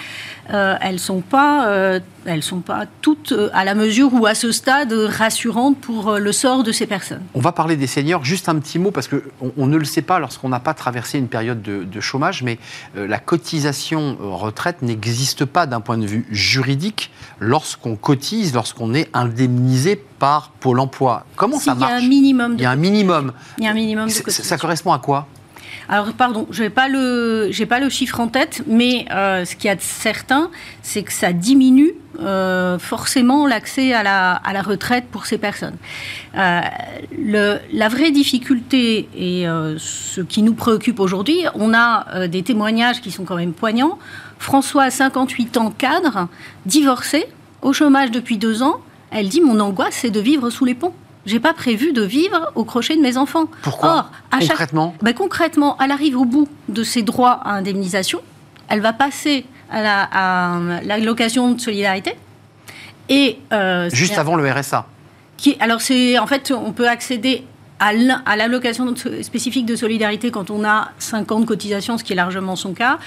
[0.53, 4.27] Euh, elles ne sont, pas, euh, elles sont pas toutes euh, à la mesure ou
[4.27, 7.23] à ce stade rassurantes pour le sort de ces personnes.
[7.35, 8.25] On va parler des seniors.
[8.25, 9.21] Juste un petit mot, parce qu'on
[9.57, 12.59] on ne le sait pas lorsqu'on n'a pas traversé une période de, de chômage, mais
[12.95, 17.11] la cotisation retraite n'existe pas d'un point de vue juridique
[17.41, 21.25] lorsqu'on cotise, lorsqu'on est indemnisé par Pôle emploi.
[21.37, 22.55] Comment ça marche Il y a un minimum.
[22.59, 23.33] Il y a un minimum.
[23.59, 24.45] Il y a un minimum de cotisation.
[24.45, 25.27] Ça correspond à quoi?
[25.90, 27.51] Alors, pardon, je n'ai pas, le,
[27.88, 30.51] chiffre en tête, mais euh, ce qu'il y a de certain,
[30.83, 35.77] c'est que ça diminue euh, forcément l'accès à la, retraite pour ces personnes.
[36.37, 36.61] Euh,
[37.72, 39.46] la vraie difficulté et
[39.79, 43.98] ce qui nous préoccupe aujourd'hui, on a des témoignages qui sont quand même poignants.
[44.38, 46.29] François, 58 ans, cadre,
[46.66, 47.27] divorcé,
[47.62, 48.81] au chômage depuis deux ans.
[49.11, 50.94] Elle dit Mon angoisse, c'est de vivre sous les ponts
[51.29, 53.45] j'ai pas prévu de vivre au crochet de mes enfants.
[53.62, 54.95] Pourquoi Concrètement?
[55.03, 58.21] Ben, Concrètement, elle arrive au bout de ses droits à indemnisation.
[58.69, 62.14] Elle va passer à l'allocation de solidarité.
[63.11, 64.87] Et, euh, Juste avant le RSA.
[65.37, 67.45] Qui, alors, c'est en fait, on peut accéder
[67.81, 72.17] à l'allocation spécifique de solidarité quand on a 5 ans de cotisation, ce qui est
[72.17, 72.99] largement son cas,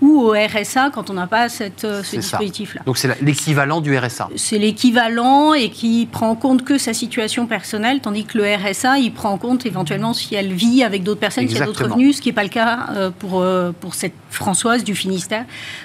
[0.00, 2.82] ou au RSA quand on n'a pas cette, euh, ce dispositif-là.
[2.86, 7.46] Donc c'est l'équivalent du RSA C'est l'équivalent et qui prend en compte que sa situation
[7.46, 11.20] personnelle, tandis que le RSA, il prend en compte éventuellement si elle vit avec d'autres
[11.20, 13.72] personnes, si elle a d'autres revenus, ce qui n'est pas le cas euh, pour, euh,
[13.78, 15.44] pour cette Françoise du Finistère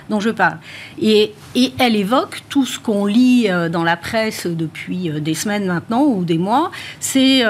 [0.10, 0.60] dont je parle.
[1.02, 6.04] Et, et elle évoque tout ce qu'on lit dans la presse depuis des semaines maintenant
[6.04, 6.72] ou des mois.
[7.00, 7.44] C'est,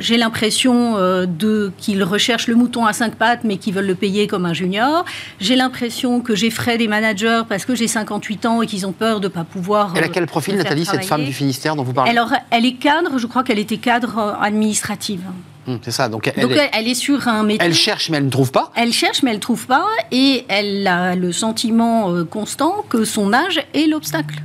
[0.00, 4.26] j'ai l'impression de qu'ils recherchent le mouton à cinq pattes, mais qu'ils veulent le payer
[4.26, 5.04] comme un junior.
[5.38, 9.20] J'ai l'impression que j'effraie des managers parce que j'ai 58 ans et qu'ils ont peur
[9.20, 9.92] de ne pas pouvoir.
[9.96, 12.10] Elle a quel profil, euh, Nathalie, cette femme du Finistère dont vous parlez?
[12.10, 15.22] Alors, elle est cadre, je crois qu'elle était cadre euh, administrative.
[15.68, 16.08] Hum, c'est ça.
[16.08, 17.64] Donc, elle, est, elle, est, sur un métier.
[17.64, 18.70] Elle cherche, mais elle ne trouve pas?
[18.76, 19.86] Elle cherche, mais elle ne trouve pas.
[20.12, 24.42] Et elle a le sentiment euh, constant que son âge est l'obstacle.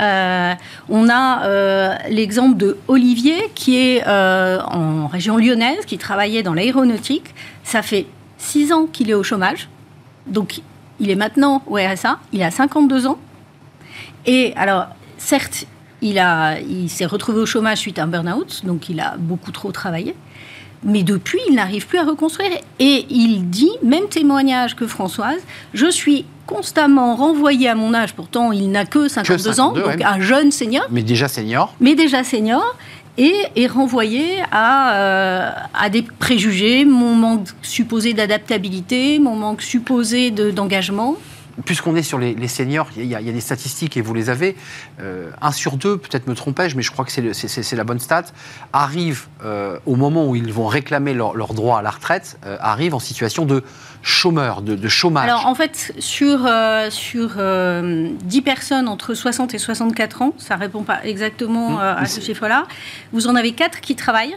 [0.00, 7.34] On a l'exemple de Olivier qui est en région lyonnaise, qui travaillait dans l'aéronautique.
[7.62, 8.06] Ça fait
[8.38, 9.68] six ans qu'il est au chômage
[10.26, 10.62] Donc,
[10.98, 13.18] il est maintenant au RSA, il a 52 ans.
[14.26, 15.66] Et alors, certes,
[16.02, 16.22] il,
[16.68, 20.14] il s'est retrouvé au chômage suite à un burn-out, donc il a beaucoup trop travaillé.
[20.82, 22.50] Mais depuis, il n'arrive plus à reconstruire.
[22.78, 25.40] Et il dit, même témoignage que Françoise,
[25.74, 30.20] je suis constamment renvoyé à mon âge, pourtant il n'a que 52, ans, donc un
[30.20, 30.84] jeune senior.
[30.90, 31.74] Mais déjà senior.
[31.80, 32.76] Mais déjà senior
[33.18, 40.30] et est renvoyé à, euh, à des préjugés, mon manque supposé d'adaptabilité, mon manque supposé
[40.30, 41.16] d'engagement
[41.64, 44.56] puisqu'on est sur les, seniors, il y, a, des statistiques et vous les avez.
[45.00, 48.24] Euh, un sur deux, peut-être me trompais-je, mais je crois que c'est la bonne stat,
[48.72, 52.94] arrive euh, au moment où ils vont réclamer leur, droit à la retraite, euh, arrive
[52.94, 53.62] en situation de
[54.02, 55.24] chômeur, de, chômage.
[55.24, 56.48] Alors en fait, sur,
[56.90, 61.80] sur 10 personnes entre 60 et 64 ans, ça ne répond pas exactement mmh.
[61.80, 62.66] à ce chiffre-là,
[63.12, 64.36] vous en avez 4 qui travaillent,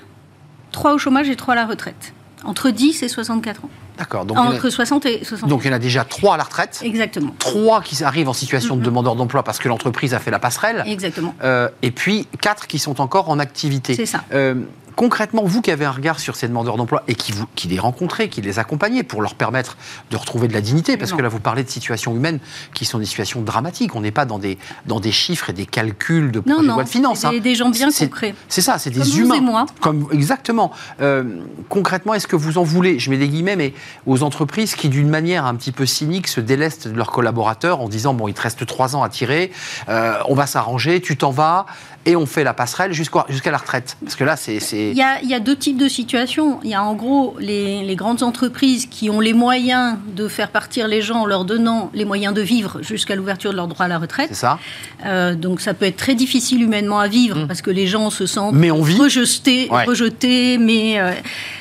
[0.71, 2.13] 3 au chômage et 3 à la retraite.
[2.43, 3.69] Entre 10 et 64 ans.
[3.97, 4.25] D'accord.
[4.25, 5.49] Donc Entre 60 et 60.
[5.49, 6.81] Donc il y en a déjà trois à la retraite.
[6.83, 7.33] Exactement.
[7.39, 8.85] Trois qui arrivent en situation de mm-hmm.
[8.85, 10.83] demandeur d'emploi parce que l'entreprise a fait la passerelle.
[10.87, 11.35] Exactement.
[11.43, 13.93] Euh, et puis quatre qui sont encore en activité.
[13.93, 14.23] C'est ça.
[14.33, 14.55] Euh,
[14.95, 17.79] concrètement, vous qui avez un regard sur ces demandeurs d'emploi et qui, vous, qui les
[17.79, 19.77] rencontrez, qui les accompagnez pour leur permettre
[20.11, 22.39] de retrouver de la dignité, parce que là, vous parlez de situations humaines
[22.73, 23.95] qui sont des situations dramatiques.
[23.95, 26.89] On n'est pas dans des, dans des chiffres et des calculs de de loi de
[26.89, 27.19] finances.
[27.19, 27.39] C'est hein.
[27.39, 28.35] des gens bien concrets.
[28.47, 29.35] C'est ça, c'est des humains.
[29.35, 29.65] Vous et moi.
[29.79, 30.71] Comme, exactement.
[31.01, 33.73] Euh, concrètement, est-ce que vous en voulez, je mets des guillemets, mais
[34.05, 37.89] aux entreprises qui, d'une manière un petit peu cynique, se délestent de leurs collaborateurs en
[37.89, 39.51] disant bon, il te reste trois ans à tirer,
[39.89, 41.65] euh, on va s'arranger, tu t'en vas,
[42.05, 43.97] et on fait la passerelle jusqu'à la retraite.
[44.03, 44.57] Parce que là, c'est.
[44.73, 46.59] Il, il, y a deux types de situations.
[46.63, 50.49] Il y a en gros les, les, grandes entreprises qui ont les moyens de faire
[50.49, 53.85] partir les gens en leur donnant les moyens de vivre jusqu'à l'ouverture de leur droit
[53.85, 54.29] à la retraite.
[54.29, 54.59] C'est ça.
[55.05, 57.47] Euh, donc ça peut être très difficile humainement à vivre mmh.
[57.47, 58.99] parce que les gens se sentent mais on vit.
[58.99, 60.99] rejetés, rejetés mais.
[60.99, 61.11] Euh,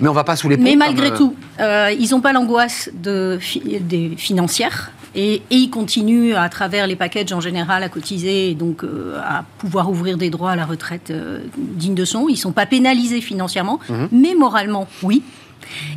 [0.00, 0.62] mais on va pas sous les ponts.
[0.64, 3.38] Mais malgré euh, tout, ils n'ont pas l'angoisse de,
[3.81, 4.90] des financières.
[5.14, 9.44] Et, ils continuent, à travers les packages en général, à cotiser et donc euh, à
[9.59, 12.29] pouvoir ouvrir des droits à la retraite euh, dignes de son.
[12.29, 14.09] Ils ne sont pas pénalisés financièrement, mhm.
[14.12, 15.22] mais moralement, oui.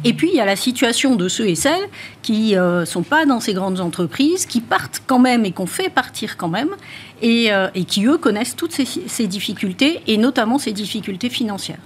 [0.03, 1.87] Et puis, il y a la situation de ceux et celles
[2.21, 5.65] qui ne euh, sont pas dans ces grandes entreprises, qui partent quand même et qu'on
[5.65, 6.69] fait partir quand même,
[7.23, 11.77] euh, et, qui, eux, connaissent toutes ces, difficultés, et notamment ces difficultés financières.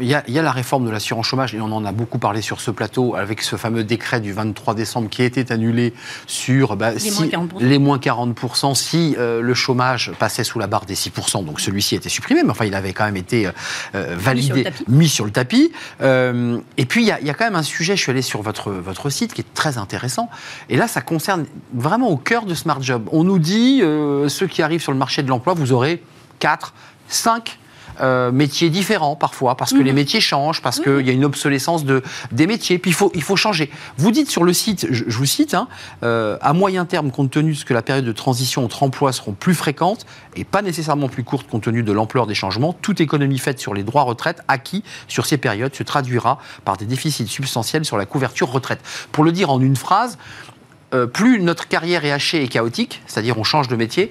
[0.00, 2.60] Il y, a la réforme de l'assurance chômage, et on en a beaucoup parlé sur
[2.60, 5.92] ce plateau, avec ce fameux décret du 23 décembre qui a été annulé
[6.26, 7.48] sur bah, les, si, moins 40%.
[7.60, 11.96] les, moins 40%, si euh, le chômage passait sous la barre des 6%, donc celui-ci
[11.96, 13.48] a été supprimé, mais enfin, il avait quand même été
[13.94, 15.72] euh, validé, mis sur le tapis.
[16.00, 18.22] et puis, il y, a, il y, a, quand même un sujet, je suis allé
[18.22, 20.30] sur votre, votre site, qui est très intéressant,
[20.68, 23.08] et là, ça concerne vraiment au cœur de Smart Job.
[23.10, 23.82] On nous dit,
[24.44, 26.02] ceux qui arrivent sur le marché de l'emploi, vous aurez
[26.38, 26.74] 4,
[27.08, 27.58] 5
[28.00, 29.96] euh, métiers différents parfois, parce que les mhm.
[29.96, 33.22] métiers changent, parce qu'il y a une obsolescence de, des métiers, puis il faut, il
[33.22, 33.70] faut changer.
[33.96, 35.66] Vous dites sur le site, je, vous cite, hein,
[36.02, 39.12] euh, à moyen terme, compte tenu de ce que la période de transition entre emplois
[39.12, 40.04] seront plus fréquentes
[40.36, 43.72] et pas nécessairement plus courtes compte tenu de l'ampleur des changements, toute économie faite sur
[43.72, 48.04] les droits retraite acquis sur ces périodes se traduira par des déficits substantiels sur la
[48.04, 48.80] couverture retraite.
[49.10, 50.18] Pour le dire en une phrase,
[50.94, 54.10] euh, plus notre carrière est hachée et chaotique, c'est-à-dire on change de métier,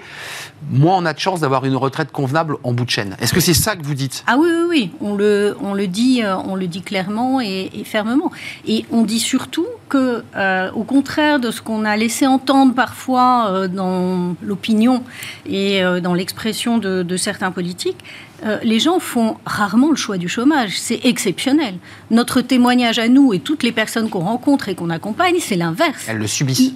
[0.70, 3.16] moins on a de chances d'avoir une retraite convenable en bout de chaîne.
[3.20, 4.24] Est-ce que c'est ça que vous dites?
[4.28, 4.92] Ah oui, oui, oui.
[5.02, 8.32] On le, on le, dit, euh, on le dit clairement et, fermement.
[8.68, 13.68] Et on dit surtout que, euh, au contraire de ce qu'on a laissé entendre parfois
[13.68, 15.04] dans l'opinion
[15.46, 18.04] et dans l'expression de, de certains politiques,
[18.46, 20.78] euh, les gens font rarement le choix du chômage.
[20.78, 21.76] C'est exceptionnel.
[22.12, 26.06] Notre témoignage à nous et toutes les personnes qu'on rencontre et qu'on accompagne, c'est l'inverse.
[26.08, 26.74] Elles le subissent.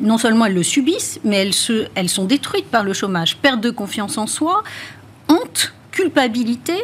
[0.00, 3.36] non seulement elles le subissent, mais elles, se, elles sont détruites par le chômage.
[3.36, 4.62] Perte de confiance en soi,
[5.28, 6.74] honte, culpabilité,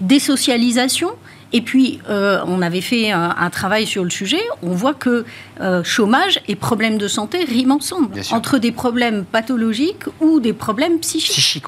[0.00, 1.10] désocialisation.
[1.56, 4.42] Et puis, euh, on avait fait un, travail sur le sujet.
[4.62, 5.24] On voit que
[5.62, 10.98] euh, chômage et problèmes de santé riment ensemble, entre des problèmes pathologiques ou des problèmes
[10.98, 11.30] psychiques.
[11.30, 11.64] Psychique,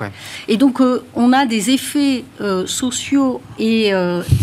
[0.46, 2.24] Et donc, euh, on a des effets
[2.66, 3.92] sociaux et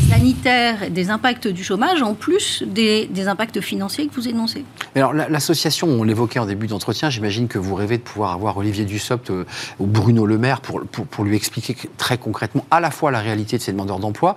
[0.10, 4.66] sanitaires, des impacts du chômage, en plus des, impacts financiers que vous énoncez.
[4.96, 8.86] Alors, l'association, on l'évoquait en début d'entretien, j'imagine que vous rêvez de pouvoir avoir Olivier
[8.86, 9.32] Dussopt
[9.80, 13.20] ou Bruno Le Maire pour, pour, pour lui expliquer très concrètement à la fois la
[13.20, 14.36] réalité de ces demandeurs d'emploi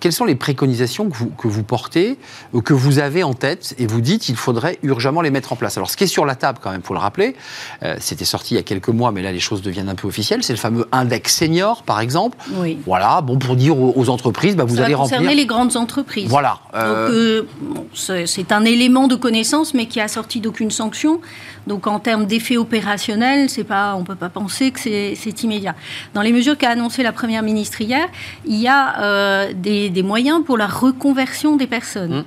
[0.00, 2.18] quelles sont les préconisations que vous, que vous portez,
[2.52, 5.56] ou que vous avez en tête, et vous dites qu'il faudrait urgemment les mettre en
[5.56, 7.36] place Alors, ce qui est sur la table, quand même, pour le rappeler,
[7.82, 10.06] euh, c'était sorti il y a quelques mois, mais là, les choses deviennent un peu
[10.06, 12.38] officielles, c'est le fameux index senior, par exemple.
[12.54, 12.78] Oui.
[12.86, 16.28] Voilà, bon, pour dire aux, entreprises, bah, vous Ça allez va concerner les grandes entreprises.
[16.28, 16.60] Voilà.
[16.74, 17.42] Euh,
[18.10, 21.20] euh, c'est un élément de connaissance, mais qui a sorti d'aucune sanction.
[21.66, 25.74] Donc, en termes d'effet opérationnel, c'est pas, on ne peut pas penser que c'est immédiat.
[26.14, 28.06] Dans les mesures qu'a annoncé la Première ministre hier,
[28.44, 32.18] il y a des des, moyens pour la reconversion des personnes.
[32.18, 32.24] Mmh.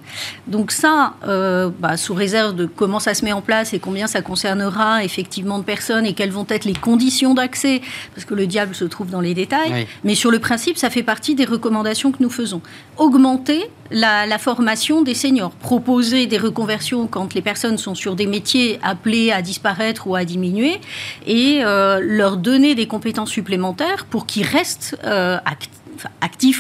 [0.47, 4.07] Donc ça, euh, bah, sous réserve de comment ça se met en place et combien
[4.07, 7.81] ça concernera effectivement de personnes et quelles vont être les conditions d'accès,
[8.15, 9.87] parce que le diable se trouve dans les détails.
[10.03, 12.61] Mais sur le principe, ça fait partie des recommandations que nous faisons.
[12.97, 18.79] Augmenter la, formation des seniors, proposer des reconversions quand les personnes sont sur des métiers
[18.83, 20.79] appelés à disparaître ou à diminuer,
[21.25, 25.78] et euh, leur donner des compétences supplémentaires pour qu'ils restent euh, actifs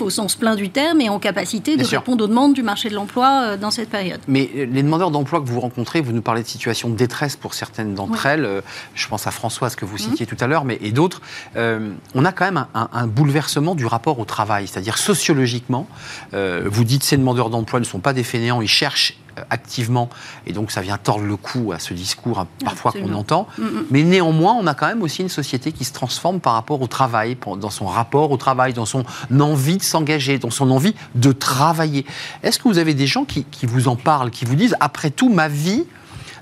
[0.01, 2.95] au sens plein du terme et en capacité de répondre aux demandes du marché de
[2.95, 4.19] l'emploi euh, dans cette période.
[4.27, 7.53] Mais les demandeurs d'emploi que vous rencontrez, vous nous parlez de situation de détresse pour
[7.53, 8.61] certaines d'entre elles.
[8.93, 10.11] Je pense à Françoise que vous mhm.
[10.11, 11.21] citiez tout à l'heure, mais et d'autres.
[11.55, 15.87] on a quand même un, bouleversement du rapport au travail, c'est-à-dire sociologiquement.
[16.33, 20.09] vous dites ces demandeurs d'emploi ne sont pas des fainéants, ils cherchent euh, activement,
[20.45, 23.47] et donc ça vient tordre le cou à ce discours hein, parfois qu'on entend.
[23.57, 23.85] Mm, mm.
[23.91, 26.87] Mais néanmoins, on a quand même aussi une société qui se transforme par rapport au
[26.87, 29.03] travail, dans son rapport au travail, dans son
[29.39, 32.05] envie de s'engager, dans son envie de travailler.
[32.43, 35.09] Est-ce que vous avez des gens qui, qui vous en parlent, qui vous disent, après
[35.09, 35.85] tout, ma vie,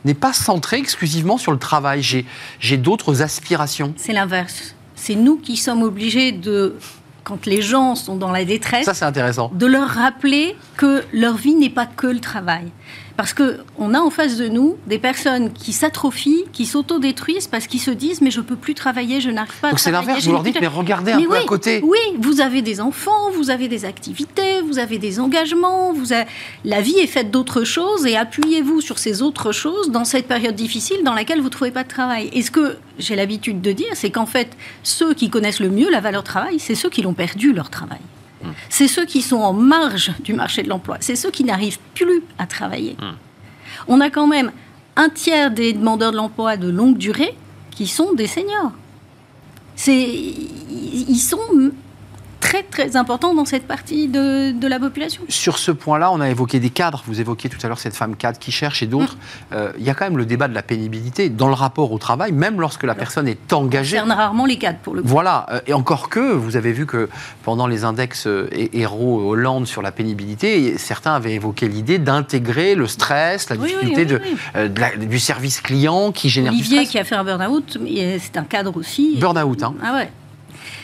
[0.05, 2.01] n'est pas centrée exclusivement sur le travail.
[2.59, 3.93] J'ai d'autres aspirations?
[3.97, 4.75] C'est l'inverse.
[4.95, 6.75] C'est nous qui sommes obligés de
[7.27, 11.35] quand les gens sont dans la détresse, ça c'est intéressant, de leur rappeler que leur
[11.35, 12.71] vie n'est pas que le travail.
[13.17, 17.81] Parce qu'on a en face de nous des personnes qui s'atrophient, qui s'autodétruisent parce qu'ils
[17.81, 20.31] se disent mais je peux plus travailler, je n'arrive pas à Donc c'est l'inverse, vous
[20.31, 21.81] leur dites mais regardez un peu à côté.
[21.83, 26.13] Oui, vous avez des enfants, vous avez des activités, vous avez des engagements, vous
[26.63, 30.55] la vie est faite d'autres choses et appuyez-vous sur ces autres choses dans cette période
[30.55, 32.29] difficile dans laquelle vous ne trouvez pas de travail.
[32.33, 34.49] Et ce que j'ai l'habitude de dire, c'est qu'en fait,
[34.83, 37.99] ceux qui connaissent le mieux la valeur travail, c'est ceux qui l'ont perdu leur travail.
[38.69, 40.97] C'est ceux qui sont en marge du marché de l'emploi.
[40.99, 42.95] C'est ceux qui n'arrivent plus à travailler.
[42.99, 43.15] Hmm.
[43.87, 44.51] On a quand même
[44.95, 47.35] un tiers des demandeurs de l'emploi de longue durée
[47.71, 48.71] qui sont des seniors.
[49.87, 51.71] ils sont
[52.47, 55.21] très très important dans cette partie de, de la population.
[55.27, 57.03] Sur ce point-là, on a évoqué des cadres.
[57.05, 59.15] Vous évoquiez tout à l'heure cette femme cadre qui cherche et d'autres.
[59.15, 59.53] Mm.
[59.53, 61.97] Euh, il y a quand même le débat de la pénibilité dans le rapport au
[61.97, 63.97] travail, même lorsque la personne est engagée.
[63.97, 65.07] concerne rarement les cadres pour le coup.
[65.07, 65.45] Voilà.
[65.51, 67.09] Euh, et encore que, vous avez vu que
[67.43, 72.87] pendant les index euh, héros Hollande sur la pénibilité, certains avaient évoqué l'idée d'intégrer le
[72.87, 74.21] stress, la difficulté de,
[75.05, 77.77] du service client qui génère Olivier qui a fait un burn-out,
[78.19, 79.17] c'est un cadre aussi.
[79.19, 79.75] Burn-out, hein.
[79.83, 80.09] Ah ouais.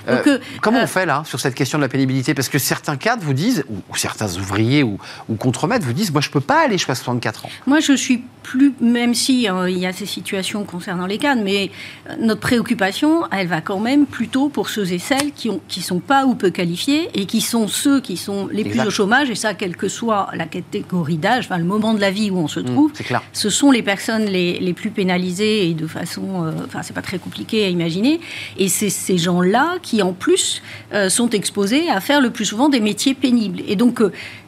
[0.07, 2.33] Euh, comment on euh, fait là sur cette question de la pénibilité?
[2.33, 4.97] Parce que certains cadres vous disent, ou, certains ouvriers ou,
[5.29, 7.49] ou contremaîtres vous disent, moi je ne peux pas aller jusqu'à 64 ans.
[7.67, 11.41] Moi je suis plus, même si euh, il y a ces situations concernant les cadres,
[11.43, 11.71] mais
[12.19, 15.99] notre préoccupation, elle va quand même plutôt pour ceux et celles qui ne qui sont
[15.99, 19.35] pas ou peu qualifiés et qui sont ceux qui sont les plus au chômage, et
[19.35, 22.47] ça quelle que soit la catégorie d'âge, enfin le moment de la vie où on
[22.47, 22.91] se mmh, trouve,
[23.31, 27.19] ce sont les personnes les, les, plus pénalisées et de façon, enfin c'est pas très
[27.19, 28.19] compliqué à imaginer,
[28.57, 32.45] et c'est ces gens-là qui qui en plus euh, sont exposés à faire le plus
[32.45, 33.61] souvent des métiers pénibles.
[33.67, 34.01] Et donc,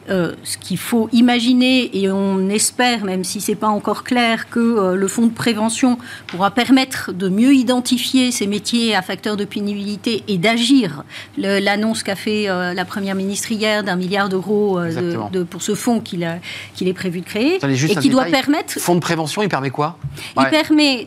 [0.08, 4.60] euh, ce qu'il faut imaginer, et on espère, même si c'est pas encore clair, que
[4.60, 9.44] euh, le fonds de prévention pourra permettre de mieux identifier ces métiers à facteurs de
[9.44, 11.04] pénibilité et d'agir.
[11.36, 16.00] L'annonce qu'a fait euh, la première ministre hier d'un milliard d'euros de, pour ce fonds
[16.00, 18.78] qu'il est prévu de créer et qui doit permettre.
[18.78, 19.98] Fonds de prévention, il permet quoi?
[20.38, 21.06] Il permet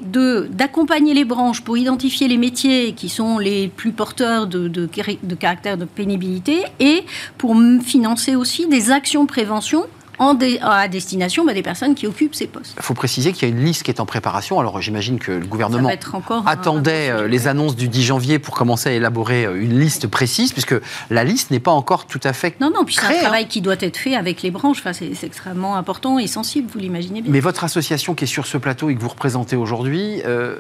[0.52, 4.90] d'accompagner les branches pour identifier les métiers qui sont les plus porteurs de, de,
[5.24, 7.04] de caractère de pénibilité et
[7.38, 9.86] pour financer aussi des actions prévention
[10.20, 12.76] en à destination bah, des personnes qui occupent ces postes.
[12.78, 14.60] Il faut préciser qu'il y a une liste qui est en préparation.
[14.60, 15.90] Alors j'imagine que le gouvernement
[16.46, 20.52] attendait euh, les annonces du 10 janvier pour commencer à élaborer euh, une liste précise,
[20.52, 20.76] puisque
[21.10, 23.62] la liste n'est pas encore tout à fait Non, non, puis c'est un travail qui
[23.62, 24.80] doit être fait avec les branches.
[24.80, 27.32] Enfin, c'est extrêmement important et sensible, vous l'imaginez bien.
[27.32, 30.56] Mais votre association qui est sur ce plateau et que vous représentez aujourd'hui, euh,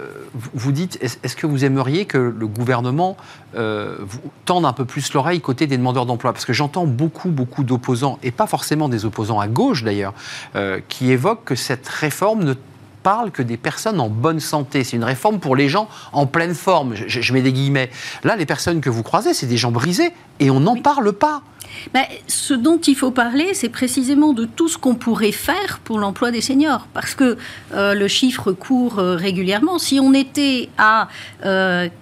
[0.53, 3.17] vous dites, est-ce que vous aimeriez que le gouvernement
[3.53, 7.63] vous tende un peu plus l'oreille côté des demandeurs d'emploi Parce que j'entends beaucoup, beaucoup
[7.63, 10.13] d'opposants, et pas forcément des opposants à gauche d'ailleurs,
[10.55, 12.53] euh, qui évoque que cette réforme ne
[13.03, 14.83] parle que des personnes en bonne santé.
[14.83, 16.95] C'est une réforme pour les gens en pleine forme.
[16.95, 17.89] Je, mets des guillemets.
[18.23, 21.41] Là, les personnes que vous croisez, c'est des gens brisés et on n'en parle pas.
[21.93, 25.99] Ben, ce dont il faut parler, c'est précisément de tout ce qu'on pourrait faire pour
[25.99, 26.87] l'emploi des seniors.
[26.93, 27.37] Parce que
[27.73, 29.79] euh, le chiffre court euh, régulièrement.
[29.79, 31.07] Si on était à,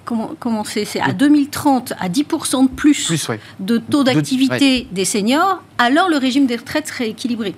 [0.05, 3.11] comment, c'est, à 2030 à 10% de plus,
[3.59, 7.55] de taux d'activité des seniors, alors le régime des retraites serait équilibré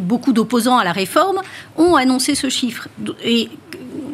[0.00, 1.40] beaucoup d'opposants à la réforme
[1.76, 2.88] ont annoncé ce chiffre.
[3.24, 3.48] Et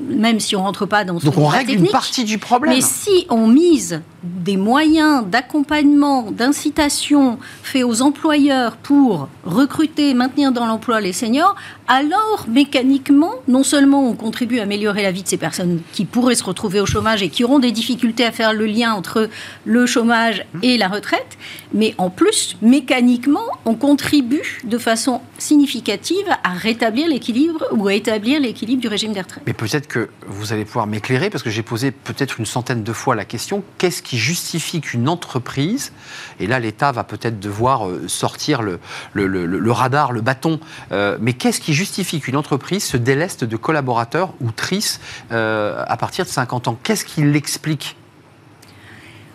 [0.09, 2.75] même si on rentre pas dans ce Donc on règle une partie du problème.
[2.75, 10.67] Mais si on mise des moyens d'accompagnement, d'incitation faits aux employeurs pour recruter, maintenir dans
[10.67, 11.55] l'emploi les seniors,
[11.89, 16.35] alors mécaniquement, non seulement on contribue à améliorer la vie de ces personnes qui pourraient
[16.35, 19.29] se retrouver au chômage et qui auront des difficultés à faire le lien entre
[19.65, 21.39] le chômage et la retraite,
[21.73, 28.41] mais en plus, mécaniquement, on contribue de façon significative à rétablir l'équilibre ou à établir
[28.41, 29.43] l'équilibre du régime des retraites.
[29.47, 32.93] Mais peut-être que vous allez pouvoir m'éclairer, parce que j'ai posé peut-être une centaine de
[32.93, 35.93] fois la question, qu'est-ce qui justifie qu'une entreprise,
[36.41, 38.79] et là l'État va peut-être devoir euh, sortir le,
[39.15, 40.61] le, radar, le bâton,
[40.93, 45.01] euh, mais qu'est-ce qui justifie qu'une entreprise se déleste de collaborateurs ou trisse
[45.33, 46.79] euh, à partir de 50 ans?
[46.83, 47.97] Qu'est-ce qui l'explique?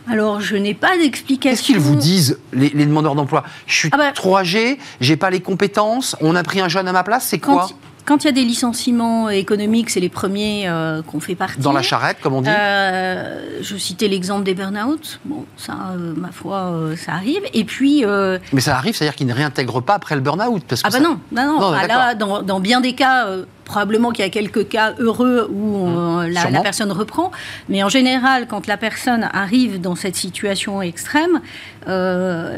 [0.08, 1.52] Alors, je n'ai pas d'explication.
[1.52, 3.44] Qu'est-ce qu'ils vous disent, les, demandeurs d'emploi?
[3.68, 6.88] Je suis ah bah trop âgé, j'ai pas les compétences, on a pris un jeune
[6.88, 7.70] à ma place, c'est quoi?
[8.10, 11.60] quand il y a des licenciements économiques, c'est les premiers euh, qu'on fait partie.
[11.60, 15.20] Dans la charrette, comme on dit euh, Je citais l'exemple des burn-out.
[15.26, 17.44] Bon, ça, euh, ma foi, ça arrive.
[17.54, 18.04] Et puis.
[18.52, 21.60] Mais ça arrive, c'est-à-dire qu'ils ne réintègrent pas après le burn-out Ah, bah non, non,
[21.60, 21.72] non.
[21.72, 23.28] Ah, là, dans, dans, bien des cas,
[23.70, 26.32] probablement qu'il y a quelques cas heureux où mmh.
[26.32, 27.32] la, personne reprend,
[27.70, 31.40] mais en général, quand la personne arrive dans cette situation extrême,
[31.88, 32.58] euh,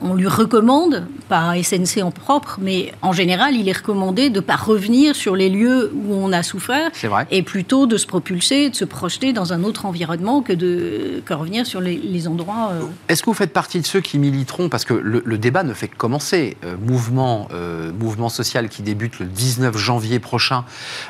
[0.00, 4.40] on lui recommande, pas SNC en propre, mais en général, il est recommandé de ne
[4.40, 6.90] pas revenir sur les lieux où on a souffert,
[7.30, 11.34] et plutôt de se propulser, de se projeter dans un autre environnement que de que
[11.34, 12.72] revenir sur les, endroits.
[12.72, 12.82] Euh.
[13.08, 15.86] Est-ce que vous faites partie de ceux qui militeront, parce que le, débat ne fait
[15.86, 17.48] que commencer, euh, mouvement,
[17.98, 20.15] mouvement social qui débute le 19 janvier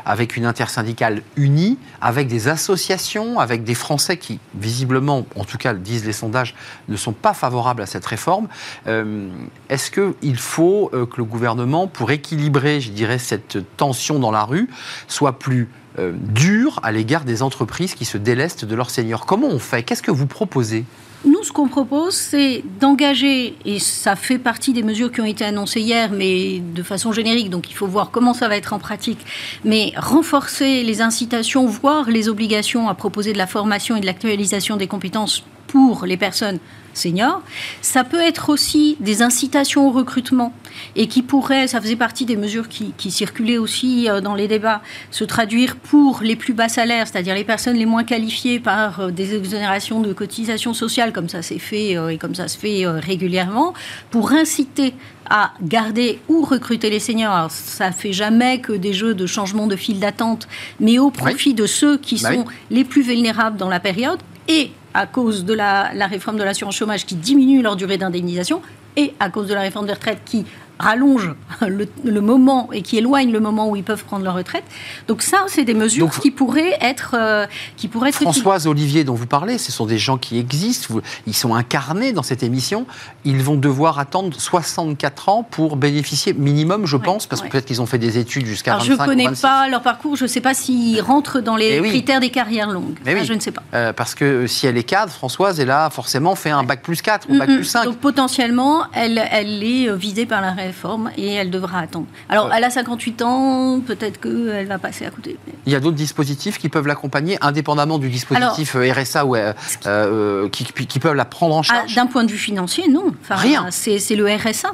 [0.05, 5.75] avec une intersyndicale unie, avec des associations, avec des Français qui, visiblement, en tout cas
[5.75, 6.55] disent les sondages,
[6.89, 8.49] ne sont pas favorables à cette réforme.
[8.87, 9.29] Euh,
[9.69, 14.45] est-ce qu'il faut euh, que le gouvernement, pour équilibrer, je dirais, cette tension dans la
[14.45, 14.69] rue,
[15.09, 19.27] soit plus euh, dur à l'égard des entreprises qui se délestent de leurs seniors?
[19.27, 19.83] Comment on fait?
[19.83, 20.85] Qu'est-ce que vous proposez?
[21.27, 25.45] Nous, ce qu'on propose, c'est d'engager, et ça fait partie des mesures qui ont été
[25.45, 28.79] annoncées hier, mais de façon générique, donc il faut voir comment ça va être en
[28.79, 29.19] pratique,
[29.65, 34.77] mais renforcer les incitations, voire les obligations à proposer de la formation et de l'actualisation
[34.77, 35.45] des compétences
[35.77, 36.59] pour les personnes
[36.95, 37.43] seniors.
[37.83, 40.55] Ça peut être aussi des incitations au recrutement
[40.95, 44.81] et qui pourraient, ça faisait partie des mesures qui, circulaient aussi euh, dans les débats,
[45.11, 49.11] se traduire pour les plus bas salaires, c'est-à-dire les personnes les moins qualifiées par euh,
[49.11, 52.87] des exonérations de cotisations sociales, comme ça s'est fait euh, et comme ça se fait
[52.87, 53.75] régulièrement,
[54.11, 54.95] pour inciter
[55.29, 57.35] à garder ou recruter les seniors.
[57.35, 60.49] Alors, ça fait jamais que des jeux de changement de file d'attente,
[60.81, 64.71] mais au profit de ceux qui bah sont les plus vulnérables dans la période et
[64.97, 68.63] à cause de la, réforme de l'assurance chômage qui diminue leur durée d'indemnisation
[68.97, 70.47] et à cause de la réforme des retraites qui
[70.79, 71.35] rallonge
[71.67, 74.65] le, moment et qui éloigne le moment où ils peuvent prendre leur retraite.
[75.09, 79.15] Donc ça, c'est des mesures qui pourraient être, euh, qui pourraient être Françoise Olivier, dont
[79.15, 82.87] vous parlez, ce sont des gens qui existent, ils sont incarnés dans cette émission.
[83.25, 87.83] Ils vont devoir attendre 64 ans pour bénéficier minimum, je pense, parce que peut-être qu'ils
[87.83, 90.41] ont fait des études jusqu'à 25 Je ne connais pas leur parcours, je ne sais
[90.41, 92.99] pas s'ils rentrent dans les critères des carrières longues.
[93.05, 93.63] Mais je ne sais pas.
[93.75, 97.03] Euh, parce que si elle est cadre, Françoise, elle a forcément fait un bac plus
[97.03, 97.85] 4 ou bac plus 5.
[97.85, 102.07] Donc potentiellement, elle, elle est euh, visée par la réforme et elle devra attendre.
[102.29, 105.37] Alors, elle a 58 ans, peut-être qu'elle va passer à côté.
[105.67, 109.53] Il y a d'autres dispositifs qui peuvent l'accompagner, indépendamment du dispositif euh, RSA ou, euh,
[109.87, 111.95] euh, qui, qui, peuvent la prendre en ah, charge?
[111.95, 113.15] D'un point de vue financier, non.
[113.29, 113.67] Rien.
[113.71, 114.73] C'est le RSA.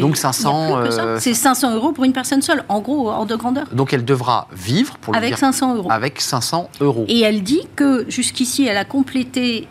[0.00, 1.18] Donc 500.
[1.18, 3.66] C'est 500 euros pour une personne seule, en gros, hors de grandeur.
[3.72, 5.90] Donc elle devra vivre pour avec 500 euros.
[5.90, 7.04] Avec 500 euros.
[7.08, 9.68] Et elle dit que jusqu'ici, elle a complété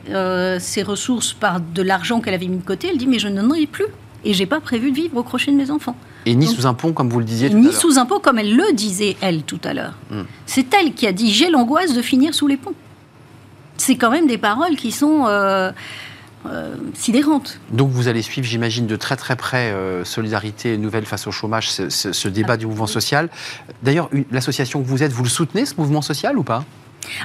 [0.60, 2.90] ses ressources par de l'argent qu'elle avait mis de côté.
[2.92, 3.86] Elle dit mais je n'en ai plus
[4.24, 5.96] et j'ai pas prévu de vivre au crochet de mes enfants.
[6.26, 8.38] Et ni sous un pont, comme vous le disiez tout Ni sous un pont, comme
[8.38, 9.98] elle le disait, elle, tout à l'heure.
[10.12, 10.24] Hmm.
[10.46, 12.76] C'est elle qui a dit J'ai l'angoisse de finir sous les ponts.
[13.78, 15.26] C'est quand même des paroles qui sont.
[15.28, 15.72] Euh,
[16.48, 17.60] euh, sidérantes.
[17.72, 21.70] Donc vous allez suivre, j'imagine, de très très près euh, Solidarité Nouvelle face au chômage,
[21.70, 23.30] ce, débat du mouvement social.
[23.84, 26.66] D'ailleurs, l'association que vous êtes, vous le soutenez, ce mouvement social ou pas?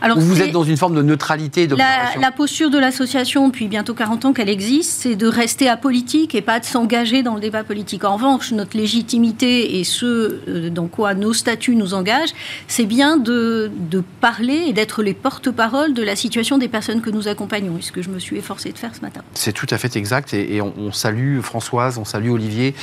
[0.03, 3.95] Alors, vous êtes dans une forme de neutralité la, la posture de l'association, depuis bientôt
[3.95, 7.65] 40 ans qu'elle existe, c'est de rester apolitique et pas de s'engager dans le débat
[7.65, 8.05] politique.
[8.05, 12.33] En revanche, notre légitimité et ce euh, dans quoi nos statuts nous engagent,
[12.69, 17.11] c'est bien de, de, parler et d'être les porte-parole de la situation des personnes que
[17.11, 19.22] nous accompagnons, et ce que je me suis efforcée de faire ce matin.
[19.35, 22.74] C'est tout à fait exact, et, on, salue Françoise, on salue Olivier,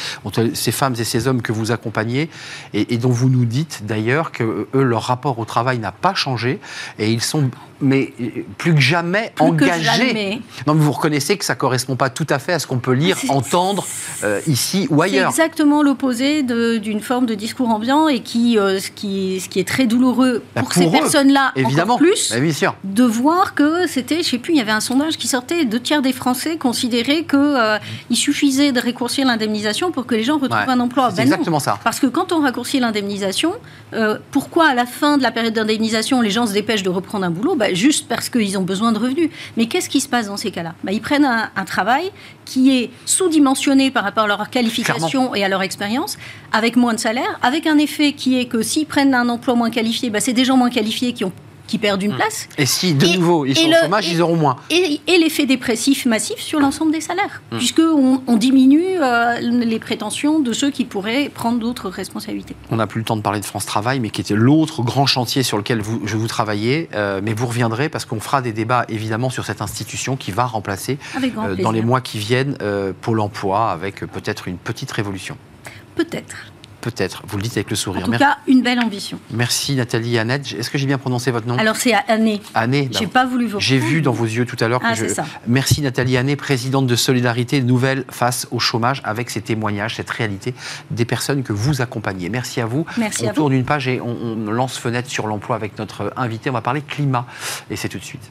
[0.53, 2.29] ces femmes et ces hommes que vous accompagnez,
[2.73, 6.13] et, et dont vous nous dites d'ailleurs que eux, leur rapport au travail n'a pas
[6.13, 6.59] changé.
[6.99, 7.49] Et ils sont
[7.83, 8.13] mais
[8.57, 10.41] plus que jamais engagés.
[10.65, 12.93] Non, mais vous reconnaissez que ça correspond pas tout à fait à ce qu'on peut
[12.93, 13.85] lire, entendre
[14.23, 15.31] euh, ici ou ailleurs.
[15.31, 19.59] C'est exactement l'opposé d'une forme de discours ambiant et qui, euh, ce, qui, ce qui
[19.59, 22.75] est très douloureux bah, pour, ces personnes-là, évidemment, encore plus, bah, bien sûr.
[22.83, 25.79] de voir que c'était, je sais plus, il y avait un sondage qui sortait, deux
[25.79, 27.77] tiers des Français considéraient qu'il euh,
[28.09, 31.09] il suffisait de raccourcir l'indemnisation pour que les gens retrouvent un emploi.
[31.09, 31.79] C'est ben exactement ça.
[31.83, 33.53] Parce que quand on raccourcit l'indemnisation,
[34.31, 37.29] pourquoi à la fin de la période d'indemnisation, les gens se dépêchent de reprendre un
[37.31, 37.55] boulot?
[37.55, 39.29] Ben, Juste parce qu'ils ont besoin de revenus.
[39.57, 40.75] Mais qu'est-ce qui se passe dans ces cas-là?
[40.83, 42.11] Ben, Ils prennent un, travail
[42.45, 46.17] qui est sous-dimensionné par rapport à leur qualification et à leur expérience,
[46.51, 49.69] avec moins de salaire, avec un effet qui est que s'ils prennent un emploi moins
[49.69, 51.31] qualifié, ben, c'est des gens moins qualifiés qui ont
[51.73, 52.17] qui perdent une hmm.
[52.17, 52.47] place.
[52.59, 54.57] Et si, de nouveau, ils sont au chômage, ils auront moins.
[54.69, 57.57] Et, l'effet dépressif massif sur l'ensemble des salaires, hmm.
[57.57, 62.55] puisqu'on on diminue euh, les prétentions de ceux qui pourraient prendre d'autres responsabilités.
[62.69, 65.07] On n'a plus le temps de parler de France Travail, mais qui était l'autre grand
[65.07, 66.89] chantier sur lequel vous, je vous travaillez.
[66.93, 70.45] Euh, mais vous reviendrez parce qu'on fera des débats, évidemment, sur cette institution qui va
[70.45, 72.55] remplacer, euh, dans les mois qui viennent,
[73.01, 75.37] Pôle emploi, avec peut-être une petite révolution.
[75.95, 76.53] Peut-être.
[76.83, 78.09] Peut-être, vous le dites avec le sourire.
[78.09, 79.17] En tout cas, une belle ambition.
[79.31, 80.51] Merci Nathalie Annette.
[80.51, 81.57] Est-ce que j'ai bien prononcé votre nom?
[81.57, 82.41] Alors c'est Année.
[82.53, 82.89] Année.
[82.91, 83.57] J'ai pas voulu vous.
[83.61, 84.81] J'ai vu dans vos yeux tout à l'heure.
[84.83, 85.25] Ah, c'est ça.
[85.47, 90.53] Merci Nathalie Année, présidente de Solidarité Nouvelle face au chômage, avec ces témoignages, cette réalité
[90.91, 92.27] des personnes que vous accompagnez.
[92.27, 92.85] Merci à vous.
[92.97, 96.49] Merci on tourne une page et on lance fenêtre sur l'emploi avec notre invité.
[96.49, 97.25] On va parler climat
[97.71, 98.29] et c'est tout de suite.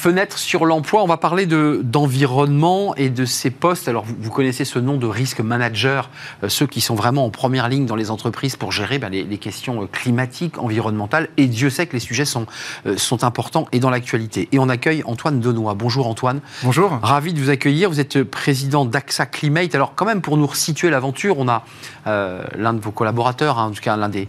[0.00, 3.86] Fenêtre sur l'emploi, on va parler d'environnement et de ces postes.
[3.86, 6.08] Alors, vous, connaissez ce nom de risque manager,
[6.42, 9.36] euh, ceux qui sont vraiment en première ligne dans les entreprises pour gérer ben, les,
[9.36, 11.28] questions euh, climatiques, environnementales.
[11.36, 12.46] Et Dieu sait que les sujets sont,
[12.86, 14.48] euh, sont importants et dans l'actualité.
[14.52, 15.74] Et on accueille Antoine Denois.
[15.74, 16.40] Bonjour Antoine.
[16.62, 16.98] Bonjour.
[17.02, 17.90] Ravi de vous accueillir.
[17.90, 19.74] Vous êtes président d'AXA Climate.
[19.74, 21.62] Alors, quand même, pour nous resituer l'aventure, on a
[22.06, 24.26] l'un de vos collaborateurs, hein, en tout cas l'un des,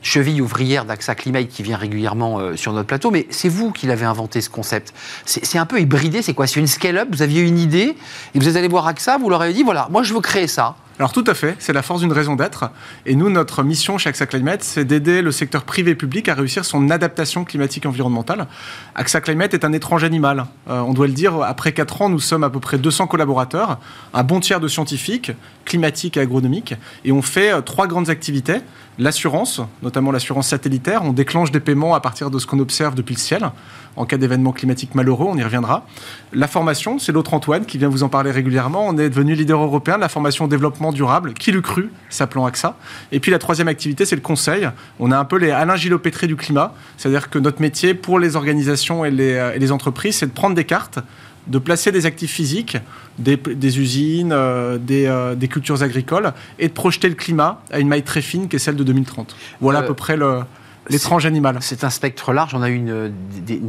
[0.00, 3.10] chevilles ouvrières d'AXA Climate qui vient régulièrement sur notre plateau.
[3.10, 4.75] Mais c'est vous qui l'avez inventé ce concept.
[5.24, 6.46] C'est un peu hybridé, c'est quoi?
[6.46, 7.96] C'est une scale-up, vous aviez une idée,
[8.34, 10.46] et vous êtes allé voir AXA, vous leur avez dit, voilà, moi je veux créer
[10.46, 10.76] ça.
[10.98, 12.70] Alors tout à fait, c'est la force d'une raison d'être.
[13.04, 16.34] Et nous, notre mission chez AXA Climate, c'est d'aider le secteur privé et public à
[16.34, 18.46] réussir son adaptation climatique environnementale.
[18.94, 20.46] AXA Climate est un étrange animal.
[20.70, 23.78] Euh, on doit le dire, après 4 ans, nous sommes à peu près 200 collaborateurs,
[24.14, 25.32] un bon tiers de scientifiques,
[25.66, 26.74] climatiques et agronomiques,
[27.04, 28.60] et on fait euh, trois grandes activités.
[28.98, 33.14] L'assurance, notamment l'assurance satellitaire, on déclenche des paiements à partir de ce qu'on observe depuis
[33.14, 33.50] le ciel
[33.96, 35.86] en cas d'événement climatique malheureux, on y reviendra.
[36.32, 38.86] La formation, c'est l'autre Antoine qui vient vous en parler régulièrement.
[38.86, 42.46] On est devenu leader européen de la formation au développement durable, qui le cru, s'appelant
[42.46, 42.76] AXA?
[43.12, 44.68] Et puis la troisième activité, c'est le conseil.
[45.00, 48.36] On a un peu les Alain Gillot-Pétré du climat, c'est-à-dire que notre métier pour les
[48.36, 50.98] organisations et les, euh, et les entreprises, c'est de prendre des cartes
[51.46, 52.76] de placer des actifs physiques,
[53.18, 53.38] des,
[53.78, 58.02] usines, euh, des, euh, des, cultures agricoles, et de projeter le climat à une maille
[58.02, 59.36] très fine qui est celle de 2030.
[59.60, 60.40] Voilà à peu près le,
[60.88, 61.58] L'étrange animal.
[61.60, 62.54] C'est un spectre large.
[62.54, 63.12] On a eu une,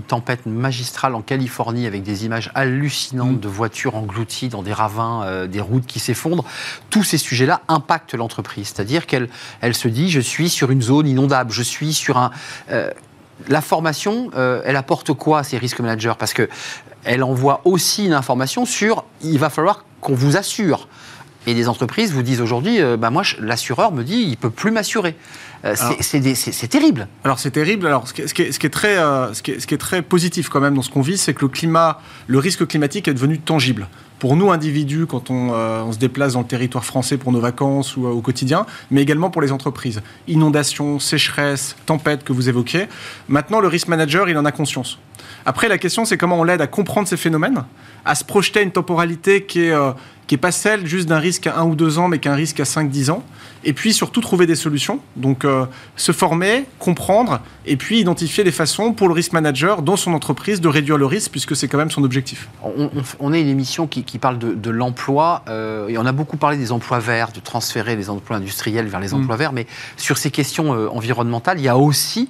[0.07, 3.39] tempête magistrale en Californie avec des images hallucinantes mm.
[3.39, 6.45] de voitures englouties dans des ravins, euh, des routes qui s'effondrent.
[6.89, 8.68] Tous ces sujets-là impactent l'entreprise.
[8.74, 9.30] C'est-à-dire qu'elle
[9.61, 12.32] elle se dit je suis sur une zone inondable, je suis sur un.
[12.72, 12.91] Euh,
[13.47, 16.13] la formation, euh, elle apporte quoi à ces risques managers?
[16.18, 16.49] Parce que
[17.03, 20.88] elle envoie aussi une information sur il va falloir qu'on vous assure.
[21.48, 25.16] Et des entreprises vous disent aujourd'hui, bah moi, l'assureur me dit, il peut plus m'assurer.
[25.66, 27.08] Euh, c'est terrible.
[27.24, 27.88] Alors c'est terrible.
[27.88, 30.89] Alors ce qui, est, très, euh, ce, qui est, très positif quand même dans ce
[30.89, 33.88] qu'on vit, c'est que le climat, le risque climatique est devenu tangible
[34.20, 37.98] pour nous individus quand euh, on, se déplace dans le territoire français pour nos vacances
[37.98, 40.02] ou au quotidien, mais également pour les entreprises.
[40.28, 42.88] Inondations, sécheresse, tempêtes que vous évoquez.
[43.28, 45.00] Maintenant, le risk manager, il en a conscience.
[45.50, 47.64] Après, la question, c'est comment on l'aide à comprendre ces phénomènes,
[48.04, 49.74] à se projeter à une temporalité qui est,
[50.28, 52.60] qui n'est pas celle juste d'un risque à 1 ou 2 ans, mais qu'un risque
[52.60, 53.24] à 5-10 ans.
[53.64, 55.00] Et puis surtout trouver des solutions.
[55.16, 59.95] Donc euh, se former, comprendre, et puis identifier les façons pour le risk manager dans
[59.95, 62.50] son entreprise de réduire le risque, puisque c'est quand même son objectif.
[63.20, 66.74] On, est une émission qui, parle de, l'emploi, euh, et on a beaucoup parlé des
[66.74, 69.22] emplois verts, de transférer les emplois industriels vers les mm.
[69.22, 72.28] emplois verts, mais sur ces questions euh, environnementales, il y a aussi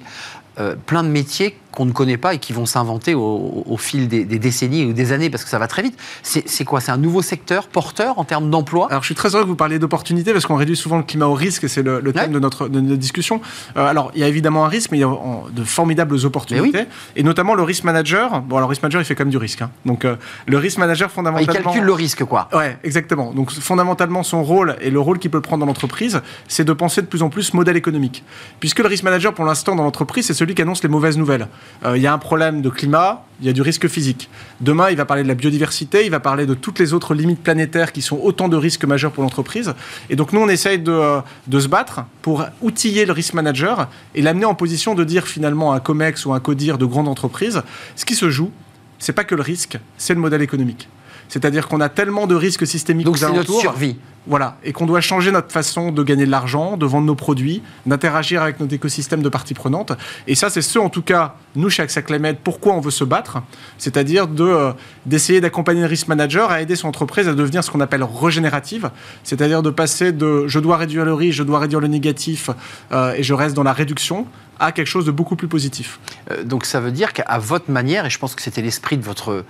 [0.86, 4.86] plein de métiers qu'on ne connaît pas et qui vont s'inventer au, fil des, décennies
[4.86, 5.98] ou des années parce que ça va très vite.
[6.22, 6.80] C'est quoi?
[6.80, 8.88] C'est un nouveau secteur porteur en termes d'emploi?
[8.90, 11.26] Alors je suis très heureux que vous parliez d'opportunités parce qu'on réduit souvent le climat
[11.26, 13.40] au risque et c'est le, thème de, notre, de, notre, discussion.
[13.76, 15.10] Euh, alors il y a évidemment un risque mais il y a
[15.50, 18.40] de formidables opportunités et notamment le risk manager.
[18.42, 19.62] Bon alors le risk manager il fait quand même du risque.
[19.62, 19.70] Hein.
[19.84, 20.16] Donc euh,
[20.46, 21.52] le risk manager fondamentalement...
[21.52, 22.48] Il calcule le risque quoi.
[22.52, 23.32] Ouais exactement.
[23.32, 27.02] Donc fondamentalement son rôle et le rôle qu'il peut prendre dans l'entreprise c'est de penser
[27.02, 28.24] de plus en plus modèle économique.
[28.60, 31.48] Puisque le risk manager pour l'instant dans l'entreprise c'est celui qui annonce les mauvaises nouvelles.
[31.84, 34.28] Euh, il y a un problème de climat, il y a du risque physique.
[34.60, 37.42] Demain, il va parler de la biodiversité, il va parler de toutes les autres limites
[37.42, 39.74] planétaires qui sont autant de risques majeurs pour l'entreprise.
[40.10, 43.88] Et donc nous, on essaye de, euh, de, se battre pour outiller le risk manager
[44.14, 47.08] et l'amener en position de dire finalement à un COMEX ou un CODIR de grande
[47.08, 47.62] entreprise,
[47.94, 48.50] ce qui se joue,
[48.98, 50.88] c'est pas que le risque, c'est le modèle économique.
[51.28, 53.96] C'est-à-dire qu'on a tellement de risques systémiques Donc c'est notre survie.
[54.28, 57.62] Voilà, et qu'on doit changer notre façon de gagner de l'argent, de vendre nos produits,
[57.86, 59.92] d'interagir avec notre écosystème de parties prenantes.
[60.26, 63.04] Et ça, c'est ce, en tout cas, nous, chez AXA Climate, pourquoi on veut se
[63.04, 63.38] battre,
[63.78, 64.72] c'est-à-dire de, euh,
[65.06, 68.90] d'essayer d'accompagner le risk manager à aider son entreprise à devenir ce qu'on appelle régénérative,
[69.24, 72.50] c'est-à-dire de passer de je dois réduire le risque, je dois réduire le négatif,
[72.92, 74.26] euh, et je reste dans la réduction,
[74.60, 76.00] à quelque chose de beaucoup plus positif.
[76.32, 79.04] Euh, donc ça veut dire qu'à votre manière, et je pense que c'était l'esprit de
[79.04, 79.44] votre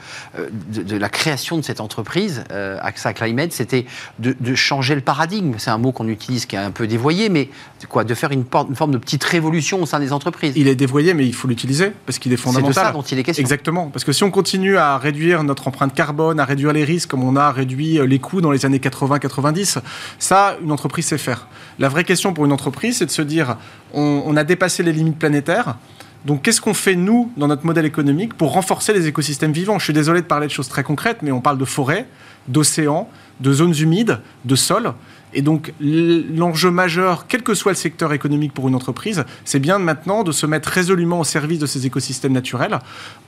[0.68, 3.87] de, la création de cette entreprise, AXA Climate, c'était
[4.18, 5.55] de, changer le paradigme.
[5.59, 7.49] C'est un mot qu'on utilise qui est un peu dévoyé, mais
[7.89, 10.53] quoi, de faire une, une, forme de petite révolution au sein des entreprises.
[10.57, 12.75] Il est dévoyé, mais il faut l'utiliser parce qu'il est fondamental.
[12.75, 13.43] C'est de ça dont il est question.
[13.43, 17.11] Exactement, parce que si on continue à réduire notre empreinte carbone, à réduire les risques
[17.11, 19.79] comme on a réduit les coûts dans les années 80-90,
[20.19, 21.49] ça, une entreprise sait faire.
[21.79, 23.57] La vraie question pour une entreprise, c'est de se dire,
[23.95, 25.77] on, on a dépassé les limites planétaires.
[26.25, 29.79] Donc qu'est-ce qu'on fait, nous, dans notre modèle économique, pour renforcer les écosystèmes vivants?
[29.79, 32.07] Je suis désolé de parler de choses très concrètes, mais on parle de forêts,
[32.49, 33.09] d'océans,
[33.41, 34.93] de zones humides, de sols.
[35.34, 39.78] Et donc l'enjeu majeur, quel que soit le secteur économique pour une entreprise, c'est bien
[39.78, 42.78] maintenant de se mettre résolument au service de ces écosystèmes naturels,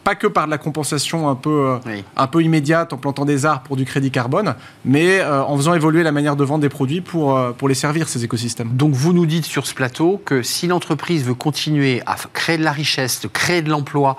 [0.03, 3.45] pas que par de la compensation un peu, euh, un peu immédiate en plantant des
[3.45, 4.55] arbres pour du crédit carbone,
[4.85, 7.75] mais euh, en faisant évoluer la manière de vendre des produits pour, euh, pour les
[7.75, 8.71] servir, ces écosystèmes.
[8.73, 12.65] Donc vous nous dites sur ce plateau que si l'entreprise veut continuer à créer de
[12.65, 14.17] la richesse, créer de l'emploi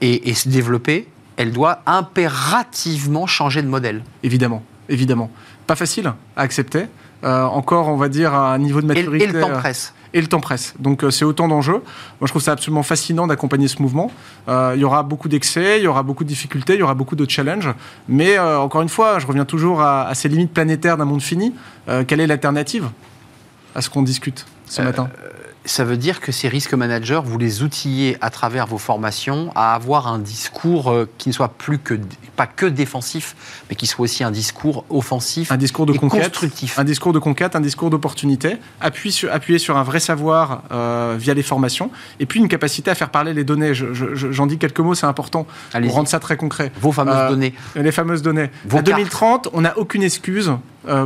[0.00, 1.06] et, et se développer,
[1.36, 4.02] elle doit impérativement changer de modèle.
[4.22, 5.30] Évidemment, évidemment.
[5.66, 6.86] Pas facile à accepter.
[7.22, 9.24] Euh, encore, on va dire, à un niveau de maturité.
[9.24, 9.94] Et, le temps presse.
[10.12, 10.74] Et le temps presse.
[10.78, 11.82] Donc euh, c'est autant d'enjeux.
[12.20, 14.10] Moi, je trouve ça absolument fascinant d'accompagner ce mouvement.
[14.48, 16.94] Euh, il y aura beaucoup d'excès, il y aura beaucoup de difficultés, il y aura
[16.94, 17.72] beaucoup de challenges.
[18.08, 21.54] Mais encore une fois, je reviens toujours à, à ces limites planétaires d'un monde fini.
[22.06, 22.88] quelle est l'alternative
[23.74, 25.08] à ce qu'on discute ce matin?
[25.64, 29.74] Ça veut dire que ces risques managers, vous les outillez à travers vos formations à
[29.74, 31.98] avoir un discours euh, qui ne soit plus que
[32.36, 33.36] pas que défensif,
[33.68, 36.78] mais qui soit aussi un discours offensif, un discours de et conquête, constructif.
[36.78, 41.16] un discours de conquête, un discours d'opportunité, appuyé sur, appuyé sur un vrai savoir euh,
[41.18, 43.74] via les formations, et puis une capacité à faire parler les données.
[43.74, 46.72] J'en dis quelques mots, c'est important pour rendre ça très concret.
[46.80, 47.54] Vos fameuses euh, données.
[47.74, 48.50] Les fameuses données.
[48.72, 50.52] En 2030, on n'a aucune excuse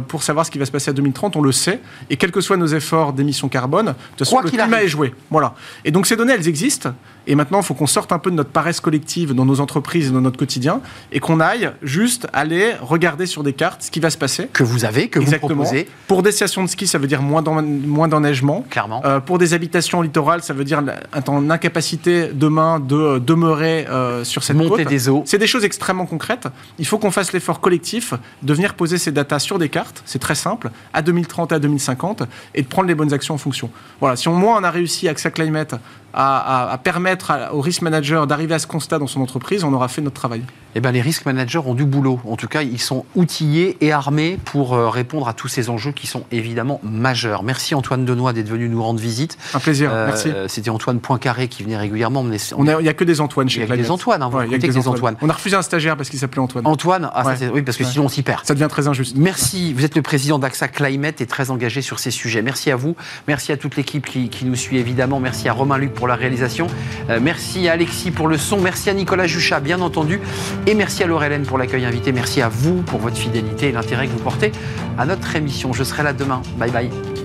[0.09, 1.81] pour savoir ce qui va se passer à 2030, on le sait.
[2.11, 5.15] Et quels que soient nos efforts d'émissions carbone, de toute façon, le climat est joué.
[5.31, 5.55] Voilà.
[5.85, 6.93] Et donc ces données, elles existent.
[7.27, 10.09] Et maintenant, il faut qu'on sorte un peu de notre paresse collective dans nos entreprises
[10.09, 10.81] et dans notre quotidien
[11.13, 14.49] et qu'on aille juste aller regarder sur des cartes ce qui va se passer.
[14.53, 15.89] Que vous avez, que vous proposez.
[16.07, 18.65] Pour des stations de ski, ça veut dire moins d'enneigement.
[18.69, 19.03] Clairement.
[19.05, 20.83] Euh, pour des habitations littorales, ça veut dire
[21.27, 25.23] en incapacité demain de euh, demeurer euh, sur cette Monter des eaux.
[25.27, 26.47] C'est des choses extrêmement concrètes.
[26.79, 30.03] Il faut qu'on fasse l'effort collectif de venir poser ces datas sur des cartes.
[30.07, 32.23] C'est très simple, à 2030 et à 2050,
[32.55, 33.71] et de prendre les bonnes actions en fonction.
[34.01, 34.17] Voilà.
[34.17, 35.75] Si au moins on a réussi avec sa Climate
[36.15, 40.01] à, permettre au risk manager d'arriver à ce constat dans son entreprise, on aura fait
[40.01, 40.43] notre travail.
[40.77, 42.19] Eh ben, les risk managers ont du boulot.
[42.27, 45.93] En tout cas, ils sont outillés et armés pour euh, répondre à tous ces enjeux
[45.93, 47.45] qui sont évidemment majeurs.
[47.45, 49.39] Merci Antoine Denoy d'être venu nous rendre visite.
[49.55, 50.33] Un plaisir, euh, merci.
[50.49, 52.25] C'était Antoine Poincaré qui venait régulièrement.
[52.25, 54.89] Il n'y a que des Antoine chez Il y a des Antoine, hein, que des
[54.89, 55.17] Antoine.
[55.23, 56.67] On a refusé un stagiaire parce qu'il s'appelait Antoine.
[56.67, 58.45] Antoine, ah, oui, parce que sinon on s'y perd.
[58.45, 59.17] Ça devient très injuste.
[59.17, 59.73] Merci.
[59.75, 62.43] Vous êtes le président d'AXA Climate et très engagé sur ces sujets.
[62.43, 62.97] Merci à vous.
[63.29, 65.21] Merci à toute l'équipe qui, qui, nous suit évidemment.
[65.21, 66.67] Merci à Romain Luc pour la réalisation.
[67.11, 68.61] Euh, merci à Alexis pour le son.
[68.61, 70.21] Merci à Nicolas Juchat, bien entendu.
[70.67, 72.13] Et merci à Laurel pour l'accueil invité.
[72.13, 74.53] Merci à vous pour votre fidélité et l'intérêt que vous portez
[74.99, 75.73] à notre émission.
[75.73, 76.43] Je serai là demain.
[76.59, 77.24] Bye bye.